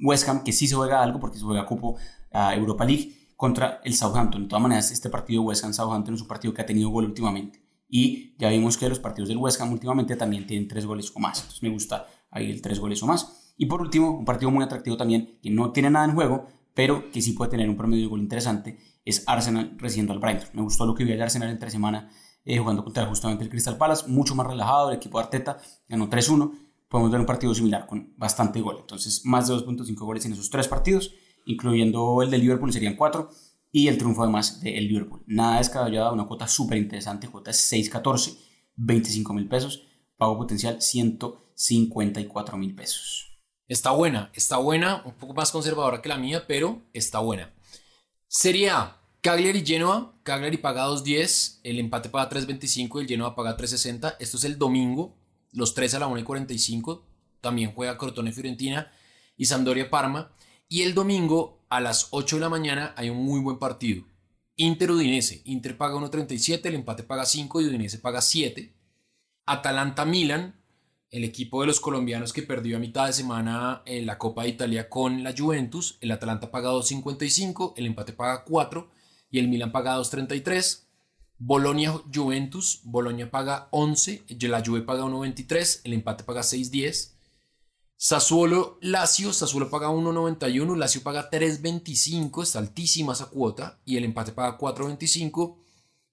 West 0.00 0.28
Ham, 0.28 0.42
que 0.42 0.52
sí 0.52 0.66
se 0.66 0.74
juega 0.74 1.02
algo 1.02 1.20
porque 1.20 1.38
se 1.38 1.44
juega 1.44 1.64
cupo 1.64 1.96
a 2.32 2.54
Europa 2.54 2.84
League 2.84 3.30
contra 3.36 3.80
el 3.84 3.94
Southampton. 3.94 4.42
De 4.42 4.48
todas 4.48 4.62
maneras, 4.62 4.90
este 4.90 5.08
partido 5.10 5.42
West 5.42 5.64
Ham-Southampton 5.64 6.14
es 6.14 6.20
un 6.20 6.28
partido 6.28 6.52
que 6.52 6.62
ha 6.62 6.66
tenido 6.66 6.90
gol 6.90 7.06
últimamente 7.06 7.65
y 7.88 8.34
ya 8.38 8.48
vimos 8.50 8.76
que 8.76 8.88
los 8.88 8.98
partidos 8.98 9.28
del 9.28 9.38
West 9.38 9.60
últimamente 9.60 10.16
también 10.16 10.46
tienen 10.46 10.68
tres 10.68 10.86
goles 10.86 11.12
o 11.14 11.20
más. 11.20 11.38
Entonces 11.38 11.62
me 11.62 11.70
gusta 11.70 12.06
ahí 12.30 12.50
el 12.50 12.60
tres 12.60 12.78
goles 12.80 13.02
o 13.02 13.06
más. 13.06 13.54
Y 13.56 13.66
por 13.66 13.80
último, 13.80 14.10
un 14.18 14.24
partido 14.24 14.50
muy 14.50 14.64
atractivo 14.64 14.96
también 14.96 15.38
que 15.42 15.50
no 15.50 15.72
tiene 15.72 15.90
nada 15.90 16.04
en 16.04 16.14
juego, 16.14 16.46
pero 16.74 17.10
que 17.10 17.22
sí 17.22 17.32
puede 17.32 17.50
tener 17.50 17.68
un 17.70 17.76
promedio 17.76 18.02
de 18.04 18.08
gol 18.10 18.20
interesante, 18.20 18.78
es 19.04 19.24
Arsenal 19.26 19.76
recibiendo 19.78 20.12
al 20.12 20.18
Brighton. 20.18 20.50
Me 20.52 20.62
gustó 20.62 20.84
lo 20.84 20.94
que 20.94 21.04
vi 21.04 21.12
Arsenal 21.12 21.48
entre 21.48 21.70
semana 21.70 22.10
eh, 22.44 22.58
jugando 22.58 22.84
contra 22.84 23.06
justamente 23.06 23.44
el 23.44 23.50
Crystal 23.50 23.76
Palace, 23.76 24.08
mucho 24.08 24.34
más 24.34 24.46
relajado, 24.46 24.90
el 24.90 24.96
equipo 24.96 25.18
de 25.18 25.24
Arteta 25.24 25.58
ganó 25.88 26.10
3-1. 26.10 26.52
Podemos 26.88 27.10
ver 27.10 27.20
un 27.20 27.26
partido 27.26 27.54
similar 27.54 27.86
con 27.86 28.14
bastante 28.16 28.60
gol. 28.60 28.76
Entonces, 28.80 29.24
más 29.24 29.48
de 29.48 29.54
2.5 29.54 29.94
goles 29.96 30.26
en 30.26 30.32
esos 30.32 30.50
tres 30.50 30.68
partidos, 30.68 31.14
incluyendo 31.46 32.22
el 32.22 32.30
de 32.30 32.38
Liverpool, 32.38 32.72
serían 32.72 32.94
4 32.94 33.30
y 33.76 33.88
el 33.88 33.98
triunfo 33.98 34.22
además 34.22 34.62
del 34.62 34.88
Liverpool. 34.88 35.22
Nada 35.26 35.58
descabellado, 35.58 36.14
una 36.14 36.24
cuota 36.24 36.48
súper 36.48 36.78
interesante, 36.78 37.28
cuota 37.28 37.50
es 37.50 37.70
6.14, 37.70 38.38
25 38.74 39.34
mil 39.34 39.48
pesos. 39.48 39.82
Pago 40.16 40.38
potencial 40.38 40.80
154 40.80 42.56
mil 42.56 42.74
pesos. 42.74 43.38
Está 43.68 43.90
buena, 43.90 44.30
está 44.32 44.56
buena, 44.56 45.02
un 45.04 45.12
poco 45.12 45.34
más 45.34 45.50
conservadora 45.50 46.00
que 46.00 46.08
la 46.08 46.16
mía, 46.16 46.46
pero 46.48 46.86
está 46.94 47.18
buena. 47.18 47.52
Serie 48.28 48.70
A, 48.70 48.98
Cagliari 49.20 49.62
Genoa. 49.62 50.14
Cagliari 50.22 50.56
paga 50.56 50.88
2.10, 50.88 51.60
el 51.62 51.78
empate 51.78 52.08
paga 52.08 52.30
3.25 52.30 53.00
y 53.00 53.02
el 53.02 53.08
Genoa 53.08 53.34
paga 53.34 53.58
3.60. 53.58 54.16
Esto 54.18 54.38
es 54.38 54.44
el 54.44 54.56
domingo, 54.56 55.18
los 55.52 55.74
3 55.74 55.96
a 55.96 55.98
la 55.98 56.08
1.45. 56.08 57.02
También 57.42 57.72
juega 57.74 57.98
Crotone 57.98 58.32
Fiorentina 58.32 58.90
y 59.36 59.44
Sampdoria 59.44 59.90
Parma. 59.90 60.32
Y 60.66 60.80
el 60.80 60.94
domingo 60.94 61.55
a 61.68 61.80
las 61.80 62.08
8 62.10 62.36
de 62.36 62.40
la 62.40 62.48
mañana 62.48 62.94
hay 62.96 63.10
un 63.10 63.24
muy 63.24 63.40
buen 63.40 63.58
partido. 63.58 64.04
Inter 64.56 64.90
Udinese. 64.90 65.42
Inter 65.44 65.76
paga 65.76 65.96
1.37, 65.96 66.66
el 66.66 66.74
empate 66.76 67.02
paga 67.02 67.26
5 67.26 67.60
y 67.60 67.66
Udinese 67.66 67.98
paga 67.98 68.20
7. 68.20 68.72
Atalanta 69.46 70.04
Milan, 70.04 70.60
el 71.10 71.24
equipo 71.24 71.60
de 71.60 71.66
los 71.68 71.80
colombianos 71.80 72.32
que 72.32 72.42
perdió 72.42 72.76
a 72.76 72.80
mitad 72.80 73.06
de 73.06 73.12
semana 73.12 73.82
en 73.86 74.06
la 74.06 74.18
Copa 74.18 74.42
de 74.42 74.50
Italia 74.50 74.88
con 74.88 75.22
la 75.22 75.34
Juventus. 75.36 75.98
El 76.00 76.10
Atalanta 76.10 76.50
paga 76.50 76.70
2.55, 76.70 77.74
el 77.76 77.86
empate 77.86 78.12
paga 78.12 78.44
4 78.44 78.90
y 79.30 79.38
el 79.38 79.48
Milan 79.48 79.72
paga 79.72 79.98
2.33. 79.98 80.84
Bolonia 81.38 81.92
Juventus, 82.12 82.80
Bolonia 82.84 83.30
paga 83.30 83.68
11, 83.70 84.24
la 84.40 84.64
Juve 84.64 84.80
paga 84.80 85.04
1.23, 85.04 85.82
el 85.84 85.92
empate 85.92 86.24
paga 86.24 86.40
6.10. 86.40 87.15
Sassuolo 87.98 88.78
Lazio, 88.82 89.32
Sassuolo 89.32 89.70
paga 89.70 89.88
1.91, 89.88 90.76
Lazio 90.76 91.02
paga 91.02 91.30
3.25, 91.30 92.42
está 92.42 92.58
altísima 92.58 93.14
esa 93.14 93.30
cuota 93.30 93.80
y 93.86 93.96
el 93.96 94.04
empate 94.04 94.32
paga 94.32 94.58
4.25. 94.58 95.56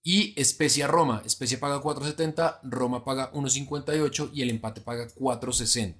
Y 0.05 0.33
Especia 0.39 0.87
Roma, 0.87 1.21
Especia 1.25 1.59
paga 1.59 1.81
4.70, 1.81 2.59
Roma 2.63 3.03
paga 3.03 3.31
1.58 3.33 4.31
y 4.33 4.41
el 4.41 4.49
empate 4.49 4.81
paga 4.81 5.07
4.60. 5.07 5.95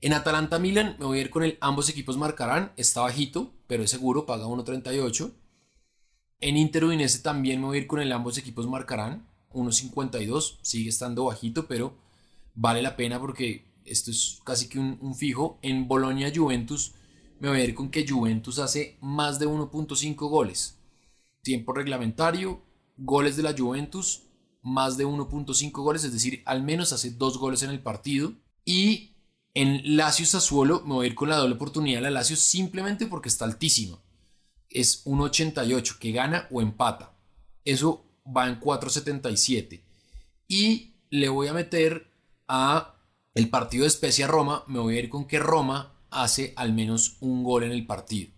En 0.00 0.12
Atalanta 0.12 0.58
Milan 0.58 0.96
me 0.98 1.06
voy 1.06 1.18
a 1.18 1.20
ir 1.22 1.30
con 1.30 1.42
el 1.42 1.56
ambos 1.60 1.88
equipos 1.88 2.16
marcarán, 2.18 2.72
está 2.76 3.00
bajito, 3.02 3.54
pero 3.66 3.82
es 3.82 3.90
seguro, 3.90 4.26
paga 4.26 4.46
1.38. 4.46 5.32
En 6.40 6.56
Inter 6.56 6.84
Udinese 6.84 7.20
también 7.20 7.60
me 7.60 7.66
voy 7.66 7.78
a 7.78 7.80
ir 7.80 7.86
con 7.86 8.00
el 8.00 8.12
ambos 8.12 8.36
equipos 8.36 8.66
marcarán, 8.66 9.26
1.52, 9.50 10.58
sigue 10.60 10.90
estando 10.90 11.24
bajito, 11.24 11.66
pero 11.66 11.96
vale 12.54 12.82
la 12.82 12.96
pena 12.96 13.18
porque 13.18 13.75
esto 13.86 14.10
es 14.10 14.40
casi 14.44 14.68
que 14.68 14.78
un, 14.78 15.14
fijo. 15.14 15.58
En 15.62 15.88
Bolonia 15.88 16.32
Juventus 16.34 16.92
me 17.40 17.48
voy 17.48 17.60
a 17.60 17.64
ir 17.64 17.74
con 17.74 17.90
que 17.90 18.06
Juventus 18.06 18.58
hace 18.58 18.98
más 19.00 19.38
de 19.38 19.46
1.5 19.46 20.14
goles. 20.28 20.78
Tiempo 21.42 21.72
reglamentario, 21.72 22.62
goles 22.96 23.36
de 23.36 23.42
la 23.42 23.54
Juventus, 23.56 24.22
más 24.62 24.96
de 24.96 25.06
1.5 25.06 25.70
goles, 25.72 26.04
es 26.04 26.12
decir, 26.12 26.42
al 26.44 26.62
menos 26.62 26.92
hace 26.92 27.10
dos 27.10 27.38
goles 27.38 27.62
en 27.62 27.70
el 27.70 27.80
partido. 27.80 28.32
Y 28.64 29.16
en 29.54 29.96
Lazio 29.96 30.26
Sassuolo 30.26 30.82
me 30.82 30.94
voy 30.94 31.06
a 31.06 31.08
ir 31.08 31.14
con 31.14 31.28
la 31.28 31.36
doble 31.36 31.54
oportunidad 31.54 31.98
de 31.98 32.02
la 32.02 32.10
Lazio 32.10 32.36
simplemente 32.36 33.06
porque 33.06 33.28
está 33.28 33.44
altísima. 33.44 34.02
Es 34.68 35.06
1.88 35.06 35.98
que 35.98 36.12
gana 36.12 36.48
o 36.50 36.60
empata. 36.60 37.16
Eso 37.64 38.04
va 38.26 38.48
en 38.48 38.60
4.77. 38.60 39.82
Y 40.48 40.94
le 41.10 41.28
voy 41.28 41.48
a 41.48 41.52
meter 41.52 42.10
a 42.48 42.95
el 43.36 43.50
partido 43.50 43.82
de 43.82 43.88
Especia 43.88 44.26
Roma. 44.26 44.64
Me 44.66 44.80
voy 44.80 44.96
a 44.96 44.98
ir 44.98 45.10
con 45.10 45.26
que 45.26 45.38
Roma 45.38 45.94
hace 46.10 46.54
al 46.56 46.72
menos 46.72 47.18
un 47.20 47.44
gol 47.44 47.64
en 47.64 47.70
el 47.70 47.86
partido. 47.86 48.32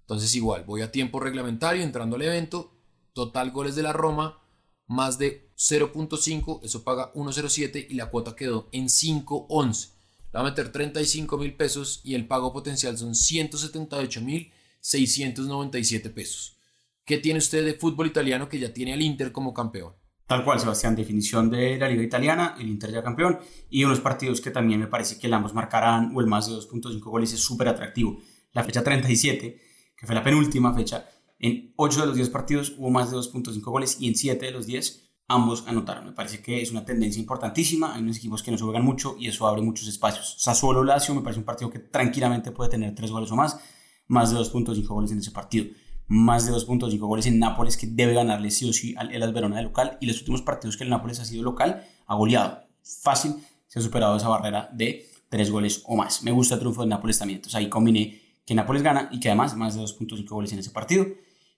Entonces 0.00 0.34
igual, 0.34 0.64
voy 0.64 0.82
a 0.82 0.90
tiempo 0.90 1.20
reglamentario 1.20 1.82
entrando 1.82 2.16
al 2.16 2.22
evento 2.22 2.72
Total 3.12 3.50
goles 3.50 3.74
de 3.74 3.82
la 3.82 3.92
Roma, 3.92 4.38
más 4.86 5.18
de 5.18 5.50
0.5, 5.56 6.60
eso 6.62 6.84
paga 6.84 7.12
1.07 7.14 7.86
y 7.90 7.94
la 7.94 8.10
cuota 8.10 8.36
quedó 8.36 8.68
en 8.72 8.86
5.11. 8.86 9.90
Le 10.32 10.38
va 10.38 10.40
a 10.40 10.44
meter 10.44 10.70
35 10.70 11.36
mil 11.38 11.54
pesos 11.54 12.00
y 12.04 12.14
el 12.14 12.26
pago 12.26 12.52
potencial 12.52 12.96
son 12.96 13.14
178 13.14 14.20
mil 14.20 14.52
697 14.80 16.10
pesos. 16.10 16.56
¿Qué 17.04 17.18
tiene 17.18 17.38
usted 17.38 17.64
de 17.64 17.74
fútbol 17.74 18.06
italiano 18.06 18.48
que 18.48 18.58
ya 18.58 18.72
tiene 18.72 18.92
al 18.92 19.02
Inter 19.02 19.32
como 19.32 19.52
campeón? 19.52 19.92
Tal 20.30 20.44
cual, 20.44 20.60
Sebastián, 20.60 20.94
definición 20.94 21.50
de 21.50 21.76
la 21.76 21.88
Liga 21.88 22.04
Italiana, 22.04 22.54
el 22.56 22.68
Inter 22.68 22.92
ya 22.92 23.02
campeón, 23.02 23.40
y 23.68 23.82
unos 23.82 23.98
partidos 23.98 24.40
que 24.40 24.52
también 24.52 24.78
me 24.78 24.86
parece 24.86 25.18
que 25.18 25.26
ambos 25.34 25.54
marcarán 25.54 26.12
o 26.14 26.20
el 26.20 26.28
más 26.28 26.46
de 26.46 26.54
2.5 26.54 27.00
goles 27.00 27.32
es 27.32 27.40
súper 27.40 27.66
atractivo. 27.66 28.16
La 28.52 28.62
fecha 28.62 28.84
37, 28.84 29.60
que 29.96 30.06
fue 30.06 30.14
la 30.14 30.22
penúltima 30.22 30.72
fecha, 30.72 31.08
en 31.40 31.72
8 31.74 32.02
de 32.02 32.06
los 32.06 32.14
10 32.14 32.30
partidos 32.30 32.74
hubo 32.78 32.90
más 32.90 33.10
de 33.10 33.16
2.5 33.16 33.60
goles 33.72 33.96
y 33.98 34.06
en 34.06 34.14
7 34.14 34.46
de 34.46 34.52
los 34.52 34.68
10 34.68 35.02
ambos 35.26 35.64
anotaron. 35.66 36.04
Me 36.04 36.12
parece 36.12 36.40
que 36.40 36.62
es 36.62 36.70
una 36.70 36.84
tendencia 36.84 37.18
importantísima. 37.18 37.96
Hay 37.96 38.02
unos 38.02 38.18
equipos 38.18 38.44
que 38.44 38.52
no 38.52 38.58
juegan 38.58 38.84
mucho 38.84 39.16
y 39.18 39.26
eso 39.26 39.48
abre 39.48 39.62
muchos 39.62 39.88
espacios. 39.88 40.36
Sassuolo 40.38 40.84
Lazio 40.84 41.12
me 41.12 41.22
parece 41.22 41.40
un 41.40 41.44
partido 41.44 41.70
que 41.70 41.80
tranquilamente 41.80 42.52
puede 42.52 42.70
tener 42.70 42.94
3 42.94 43.10
goles 43.10 43.32
o 43.32 43.34
más. 43.34 43.58
Más 44.06 44.30
de 44.30 44.38
2.5 44.38 44.86
goles 44.86 45.10
en 45.10 45.18
ese 45.18 45.32
partido. 45.32 45.66
Más 46.12 46.44
de 46.44 46.52
2.5 46.52 46.98
goles 46.98 47.26
en 47.26 47.38
Nápoles 47.38 47.76
que 47.76 47.86
debe 47.86 48.14
ganarle 48.14 48.50
sí 48.50 48.68
o 48.68 48.72
sí 48.72 48.96
al 48.98 49.14
Elas 49.14 49.32
Verona 49.32 49.58
de 49.58 49.62
local. 49.62 49.96
Y 50.00 50.06
los 50.06 50.18
últimos 50.18 50.42
partidos 50.42 50.76
que 50.76 50.82
el 50.82 50.90
Nápoles 50.90 51.20
ha 51.20 51.24
sido 51.24 51.44
local 51.44 51.86
ha 52.04 52.16
goleado. 52.16 52.64
Fácil 52.82 53.36
se 53.68 53.78
ha 53.78 53.82
superado 53.82 54.16
esa 54.16 54.28
barrera 54.28 54.68
de 54.72 55.06
3 55.28 55.52
goles 55.52 55.84
o 55.86 55.94
más. 55.94 56.24
Me 56.24 56.32
gusta 56.32 56.54
el 56.54 56.58
triunfo 56.58 56.80
del 56.80 56.90
Nápoles 56.90 57.16
también. 57.16 57.36
Entonces 57.36 57.54
ahí 57.54 57.68
combiné 57.68 58.20
que 58.44 58.56
Nápoles 58.56 58.82
gana 58.82 59.08
y 59.12 59.20
que 59.20 59.28
además 59.28 59.56
más 59.56 59.76
de 59.76 59.82
2.5 59.82 60.28
goles 60.28 60.52
en 60.52 60.58
ese 60.58 60.70
partido 60.70 61.06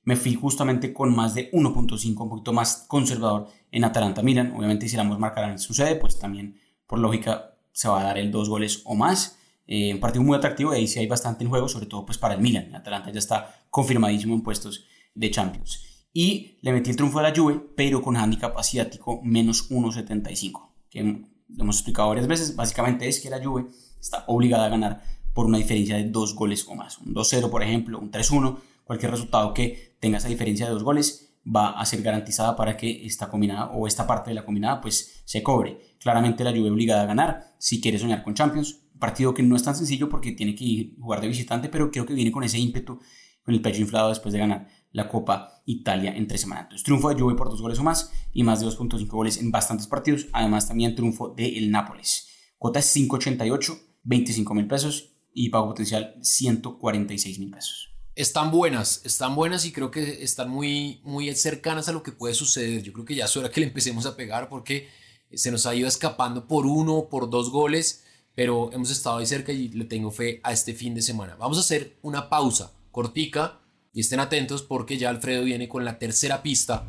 me 0.04 0.16
fui 0.16 0.34
justamente 0.34 0.92
con 0.92 1.16
más 1.16 1.34
de 1.34 1.50
1.5, 1.52 2.20
un 2.20 2.28
poquito 2.28 2.52
más 2.52 2.84
conservador 2.88 3.48
en 3.70 3.84
Atalanta 3.84 4.20
Milan. 4.20 4.52
Obviamente 4.54 4.86
si 4.86 4.98
ambos 4.98 5.18
marcarán 5.18 5.58
sucede, 5.58 5.96
pues 5.96 6.18
también 6.18 6.60
por 6.86 6.98
lógica 6.98 7.54
se 7.72 7.88
va 7.88 8.02
a 8.02 8.04
dar 8.04 8.18
el 8.18 8.30
dos 8.30 8.50
goles 8.50 8.82
o 8.84 8.94
más. 8.94 9.38
Eh, 9.66 9.94
un 9.94 10.00
partido 10.00 10.22
muy 10.22 10.36
atractivo 10.36 10.74
y 10.74 10.78
ahí 10.78 10.86
sí 10.86 10.98
hay 10.98 11.06
bastante 11.06 11.44
en 11.44 11.50
juego, 11.50 11.68
sobre 11.68 11.86
todo 11.86 12.04
pues 12.04 12.18
para 12.18 12.34
el 12.34 12.40
Milan. 12.40 12.74
Atalanta 12.74 13.10
ya 13.10 13.18
está 13.18 13.64
confirmadísimo 13.70 14.34
en 14.34 14.42
puestos 14.42 14.84
de 15.14 15.30
Champions. 15.30 16.06
Y 16.12 16.58
le 16.60 16.72
metí 16.72 16.90
el 16.90 16.96
triunfo 16.96 17.18
de 17.18 17.30
la 17.30 17.34
Juve, 17.34 17.60
pero 17.76 18.02
con 18.02 18.16
handicap 18.16 18.56
asiático 18.58 19.20
menos 19.22 19.70
1.75, 19.70 20.70
que 20.90 21.02
lo 21.02 21.62
hemos 21.62 21.76
explicado 21.76 22.08
varias 22.08 22.26
veces. 22.26 22.54
Básicamente 22.54 23.08
es 23.08 23.20
que 23.20 23.30
la 23.30 23.42
Juve 23.42 23.66
está 24.00 24.24
obligada 24.26 24.66
a 24.66 24.68
ganar 24.68 25.02
por 25.32 25.46
una 25.46 25.58
diferencia 25.58 25.96
de 25.96 26.04
dos 26.04 26.34
goles 26.34 26.66
o 26.68 26.74
más. 26.74 26.98
Un 26.98 27.14
2-0, 27.14 27.48
por 27.50 27.62
ejemplo, 27.62 27.98
un 27.98 28.10
3-1 28.10 28.58
cualquier 28.84 29.12
resultado 29.12 29.54
que 29.54 29.96
tenga 30.00 30.18
esa 30.18 30.28
diferencia 30.28 30.66
de 30.66 30.72
dos 30.72 30.82
goles 30.82 31.34
va 31.44 31.70
a 31.70 31.86
ser 31.86 32.02
garantizada 32.02 32.54
para 32.54 32.76
que 32.76 33.04
esta 33.06 33.28
combinada 33.28 33.70
o 33.72 33.86
esta 33.86 34.06
parte 34.06 34.30
de 34.30 34.34
la 34.34 34.44
combinada 34.44 34.80
pues 34.80 35.22
se 35.24 35.42
cobre. 35.42 35.96
Claramente 35.98 36.44
la 36.44 36.52
Juve 36.52 36.70
obligada 36.70 37.02
a 37.02 37.06
ganar 37.06 37.54
si 37.58 37.80
quiere 37.80 37.98
soñar 37.98 38.22
con 38.22 38.34
Champions. 38.34 38.81
Partido 39.02 39.34
que 39.34 39.42
no 39.42 39.56
es 39.56 39.64
tan 39.64 39.74
sencillo 39.74 40.08
porque 40.08 40.30
tiene 40.30 40.54
que 40.54 40.94
jugar 41.00 41.20
de 41.20 41.26
visitante, 41.26 41.68
pero 41.68 41.90
creo 41.90 42.06
que 42.06 42.14
viene 42.14 42.30
con 42.30 42.44
ese 42.44 42.56
ímpetu, 42.56 43.00
con 43.42 43.52
el 43.52 43.60
pecho 43.60 43.80
inflado 43.80 44.10
después 44.10 44.32
de 44.32 44.38
ganar 44.38 44.68
la 44.92 45.08
Copa 45.08 45.60
Italia 45.66 46.14
en 46.16 46.28
tres 46.28 46.42
semanas. 46.42 46.66
Entonces, 46.66 46.84
triunfo 46.84 47.08
de 47.08 47.20
Juve 47.20 47.34
por 47.34 47.50
dos 47.50 47.60
goles 47.60 47.80
o 47.80 47.82
más 47.82 48.12
y 48.32 48.44
más 48.44 48.60
de 48.60 48.66
2.5 48.66 49.08
goles 49.08 49.38
en 49.38 49.50
bastantes 49.50 49.88
partidos. 49.88 50.28
Además, 50.32 50.68
también 50.68 50.94
triunfo 50.94 51.30
del 51.30 51.56
el 51.56 51.70
Nápoles. 51.72 52.28
Cuota 52.58 52.78
es 52.78 52.94
5.88, 52.94 53.76
25 54.04 54.54
mil 54.54 54.68
pesos 54.68 55.16
y 55.34 55.48
pago 55.48 55.66
potencial 55.66 56.14
146 56.22 57.40
mil 57.40 57.50
pesos 57.50 57.92
están 58.14 58.50
buenas, 58.50 59.00
están 59.04 59.34
buenas 59.34 59.64
y 59.64 59.72
creo 59.72 59.90
que 59.90 60.22
están 60.22 60.50
muy, 60.50 61.00
muy 61.02 61.34
cercanas 61.34 61.88
a 61.88 61.92
lo 61.92 62.02
que 62.02 62.12
puede 62.12 62.34
suceder. 62.34 62.82
Yo 62.82 62.92
creo 62.92 63.04
que 63.04 63.14
ya 63.14 63.24
es 63.24 63.36
hora 63.36 63.50
que 63.50 63.60
le 63.60 63.66
empecemos 63.66 64.06
a 64.06 64.16
pegar 64.16 64.48
porque 64.48 64.88
se 65.32 65.50
nos 65.50 65.66
ha 65.66 65.74
ido 65.74 65.88
escapando 65.88 66.46
por 66.46 66.66
uno, 66.66 67.08
por 67.10 67.30
dos 67.30 67.50
goles, 67.50 68.01
pero 68.34 68.70
hemos 68.72 68.90
estado 68.90 69.18
ahí 69.18 69.26
cerca 69.26 69.52
y 69.52 69.68
le 69.68 69.84
tengo 69.84 70.10
fe 70.10 70.40
a 70.42 70.52
este 70.52 70.74
fin 70.74 70.94
de 70.94 71.02
semana. 71.02 71.36
Vamos 71.38 71.58
a 71.58 71.60
hacer 71.60 71.96
una 72.02 72.28
pausa 72.28 72.72
cortica 72.90 73.60
y 73.92 74.00
estén 74.00 74.20
atentos 74.20 74.62
porque 74.62 74.98
ya 74.98 75.10
Alfredo 75.10 75.44
viene 75.44 75.68
con 75.68 75.84
la 75.84 75.98
tercera 75.98 76.42
pista 76.42 76.84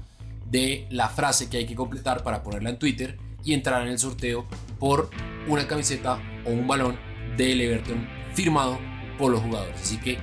de 0.50 0.88
la 0.90 1.10
frase 1.10 1.50
que 1.50 1.58
hay 1.58 1.66
que 1.66 1.76
completar 1.76 2.24
para 2.24 2.44
ponerla 2.44 2.70
en 2.70 2.80
Twitter 2.80 3.18
y 3.44 3.54
entrar 3.54 3.82
en 3.84 3.90
el 3.90 4.00
sorteo 4.00 4.48
por 4.80 5.10
una 5.48 5.68
camiseta 5.68 6.22
o 6.46 6.52
un 6.52 6.68
balón 6.68 6.98
del 7.38 7.60
Everton 7.60 8.08
firmado 8.34 8.78
por 9.18 9.32
los 9.32 9.42
jugadores. 9.42 9.82
Así 9.82 9.98
que 9.98 10.18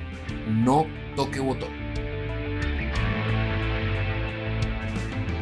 no 0.49 0.87
toque 1.17 1.41
botón. 1.41 1.80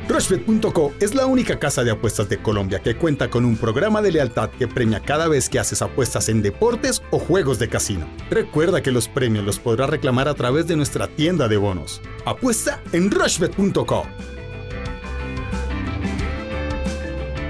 Rushbet.co 0.09 0.95
es 1.01 1.15
la 1.15 1.27
única 1.27 1.59
casa 1.59 1.85
de 1.85 1.91
apuestas 1.91 2.31
de 2.31 2.41
Colombia 2.41 2.79
que 2.79 2.97
cuenta 2.97 3.29
con 3.29 3.45
un 3.45 3.59
programa 3.59 4.01
de 4.01 4.11
lealtad 4.11 4.49
que 4.49 4.67
premia 4.67 5.01
cada 5.01 5.29
vez 5.29 5.51
que 5.51 5.59
haces 5.59 5.83
apuestas 5.83 6.31
en 6.31 6.41
deportes 6.41 7.03
o 7.11 7.19
juegos 7.19 7.59
de 7.59 7.69
casino. 7.69 8.09
Recuerda 8.31 8.83
que 8.83 8.91
los 8.91 9.07
premios 9.07 9.45
los 9.45 9.59
podrás 9.59 9.91
reclamar 9.91 10.27
a 10.27 10.35
través 10.35 10.67
de 10.67 10.77
nuestra 10.77 11.09
tienda 11.09 11.47
de 11.47 11.59
bonos. 11.59 12.01
Apuesta 12.25 12.83
en 12.93 13.11
Rushbet.co. 13.11 14.07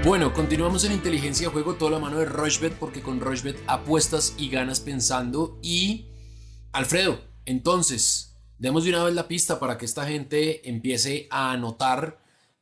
Bueno, 0.03 0.33
continuamos 0.33 0.83
en 0.83 0.91
inteligencia 0.91 1.47
de 1.47 1.53
juego, 1.53 1.75
toda 1.75 1.91
la 1.91 1.99
mano 1.99 2.19
de 2.19 2.25
Rushbet, 2.25 2.73
porque 2.73 3.01
con 3.01 3.21
Rushbet 3.21 3.57
apuestas 3.67 4.35
y 4.37 4.49
ganas 4.49 4.81
pensando. 4.81 5.57
Y 5.61 6.09
Alfredo, 6.73 7.21
entonces, 7.45 8.37
demos 8.57 8.83
de 8.83 8.89
una 8.89 9.05
vez 9.05 9.13
la 9.13 9.29
pista 9.29 9.59
para 9.59 9.77
que 9.77 9.85
esta 9.85 10.05
gente 10.05 10.69
empiece 10.69 11.27
a 11.31 11.53
anotar 11.53 12.18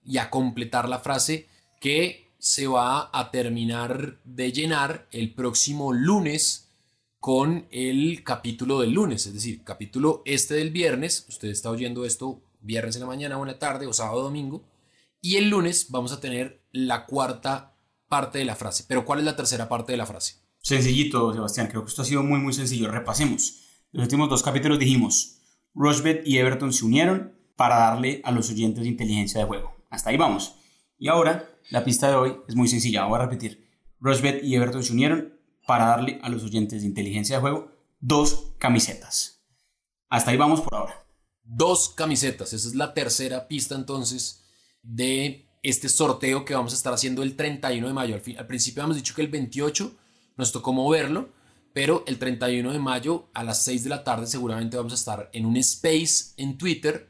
y 0.08 0.18
a 0.18 0.30
completar 0.30 0.90
la 0.90 1.00
frase 1.00 1.48
que 1.80 2.32
se 2.40 2.66
va 2.66 3.10
a 3.14 3.30
terminar 3.30 4.20
de 4.24 4.52
llenar 4.52 5.08
el 5.12 5.34
próximo 5.34 5.94
lunes 5.94 6.70
con 7.20 7.68
el 7.72 8.24
capítulo 8.24 8.80
del 8.80 8.94
lunes, 8.94 9.26
es 9.26 9.34
decir, 9.34 9.64
capítulo 9.64 10.22
este 10.26 10.54
del 10.54 10.72
viernes, 10.72 11.26
usted 11.28 11.50
está 11.50 11.70
oyendo 11.70 12.06
esto 12.06 12.42
viernes 12.62 12.96
en 12.96 13.02
la 13.02 13.08
mañana 13.08 13.38
o 13.38 13.56
tarde 13.56 13.86
o 13.86 13.94
sábado 13.94 14.24
domingo, 14.24 14.64
y 15.22 15.36
el 15.36 15.50
lunes 15.50 15.88
vamos 15.90 16.12
a 16.12 16.22
tener 16.22 16.62
la 16.72 17.06
cuarta 17.06 17.76
parte 18.08 18.40
de 18.40 18.46
la 18.46 18.56
frase. 18.56 18.86
Pero 18.88 19.04
¿cuál 19.04 19.20
es 19.20 19.26
la 19.26 19.36
tercera 19.36 19.68
parte 19.68 19.92
de 19.92 19.98
la 19.98 20.06
frase? 20.06 20.36
Sencillito, 20.62 21.34
Sebastián, 21.34 21.68
creo 21.68 21.84
que 21.84 21.90
esto 21.90 22.04
ha 22.04 22.06
sido 22.06 22.24
muy 22.24 22.40
muy 22.40 22.54
sencillo. 22.54 22.92
Repasemos. 22.92 23.64
Los 23.92 24.04
últimos 24.04 24.30
dos 24.30 24.44
capítulos 24.44 24.80
dijimos, 24.80 25.40
Rochbet 25.74 26.26
y 26.26 26.38
Everton 26.38 26.72
se 26.72 26.86
unieron 26.86 27.34
para 27.56 27.78
darle 27.78 28.22
a 28.24 28.32
los 28.32 28.50
oyentes 28.50 28.86
inteligencia 28.86 29.42
de 29.42 29.48
juego. 29.48 29.77
Hasta 29.90 30.10
ahí 30.10 30.18
vamos. 30.18 30.56
Y 30.98 31.08
ahora, 31.08 31.50
la 31.70 31.84
pista 31.84 32.10
de 32.10 32.16
hoy 32.16 32.38
es 32.48 32.56
muy 32.56 32.68
sencilla, 32.68 33.06
voy 33.06 33.20
a 33.20 33.24
repetir. 33.24 33.68
Rochbet 34.00 34.44
y 34.44 34.56
Everton 34.56 34.84
se 34.84 34.94
unieron 34.94 35.34
para 35.66 35.88
darle 35.88 36.20
a 36.24 36.30
los 36.30 36.44
oyentes 36.44 36.82
de 36.82 36.88
inteligencia 36.88 37.36
de 37.36 37.42
juego 37.42 37.72
dos 38.00 38.54
camisetas. 38.58 39.44
Hasta 40.10 40.32
ahí 40.32 40.38
vamos 40.38 40.62
por 40.62 40.76
ahora. 40.76 41.06
Dos 41.44 41.90
camisetas, 41.90 42.54
esa 42.54 42.68
es 42.68 42.76
la 42.76 42.94
tercera 42.94 43.48
pista 43.48 43.76
entonces 43.76 44.44
de 44.82 45.48
este 45.64 45.90
sorteo 45.90 46.46
que 46.46 46.56
vamos 46.56 46.74
a 46.74 46.76
estar 46.76 46.94
haciendo 46.94 47.24
el 47.24 47.36
31 47.36 47.88
de 47.88 47.94
mayo. 47.94 48.16
Al, 48.16 48.22
fin, 48.22 48.38
al 48.38 48.48
principio 48.48 48.84
hemos 48.84 48.96
dicho 48.96 49.16
que 49.16 49.22
el 49.22 49.28
28 49.28 49.96
nos 50.38 50.52
tocó 50.52 50.74
moverlo, 50.74 51.30
pero 51.74 52.04
el 52.08 52.20
31 52.20 52.72
de 52.72 52.80
mayo 52.80 53.30
a 53.34 53.44
las 53.44 53.64
6 53.64 53.84
de 53.84 53.90
la 53.90 54.04
tarde 54.04 54.28
seguramente 54.28 54.78
vamos 54.78 54.94
a 54.94 54.96
estar 54.96 55.30
en 55.34 55.46
un 55.46 55.58
space 55.58 56.34
en 56.38 56.58
Twitter 56.58 57.10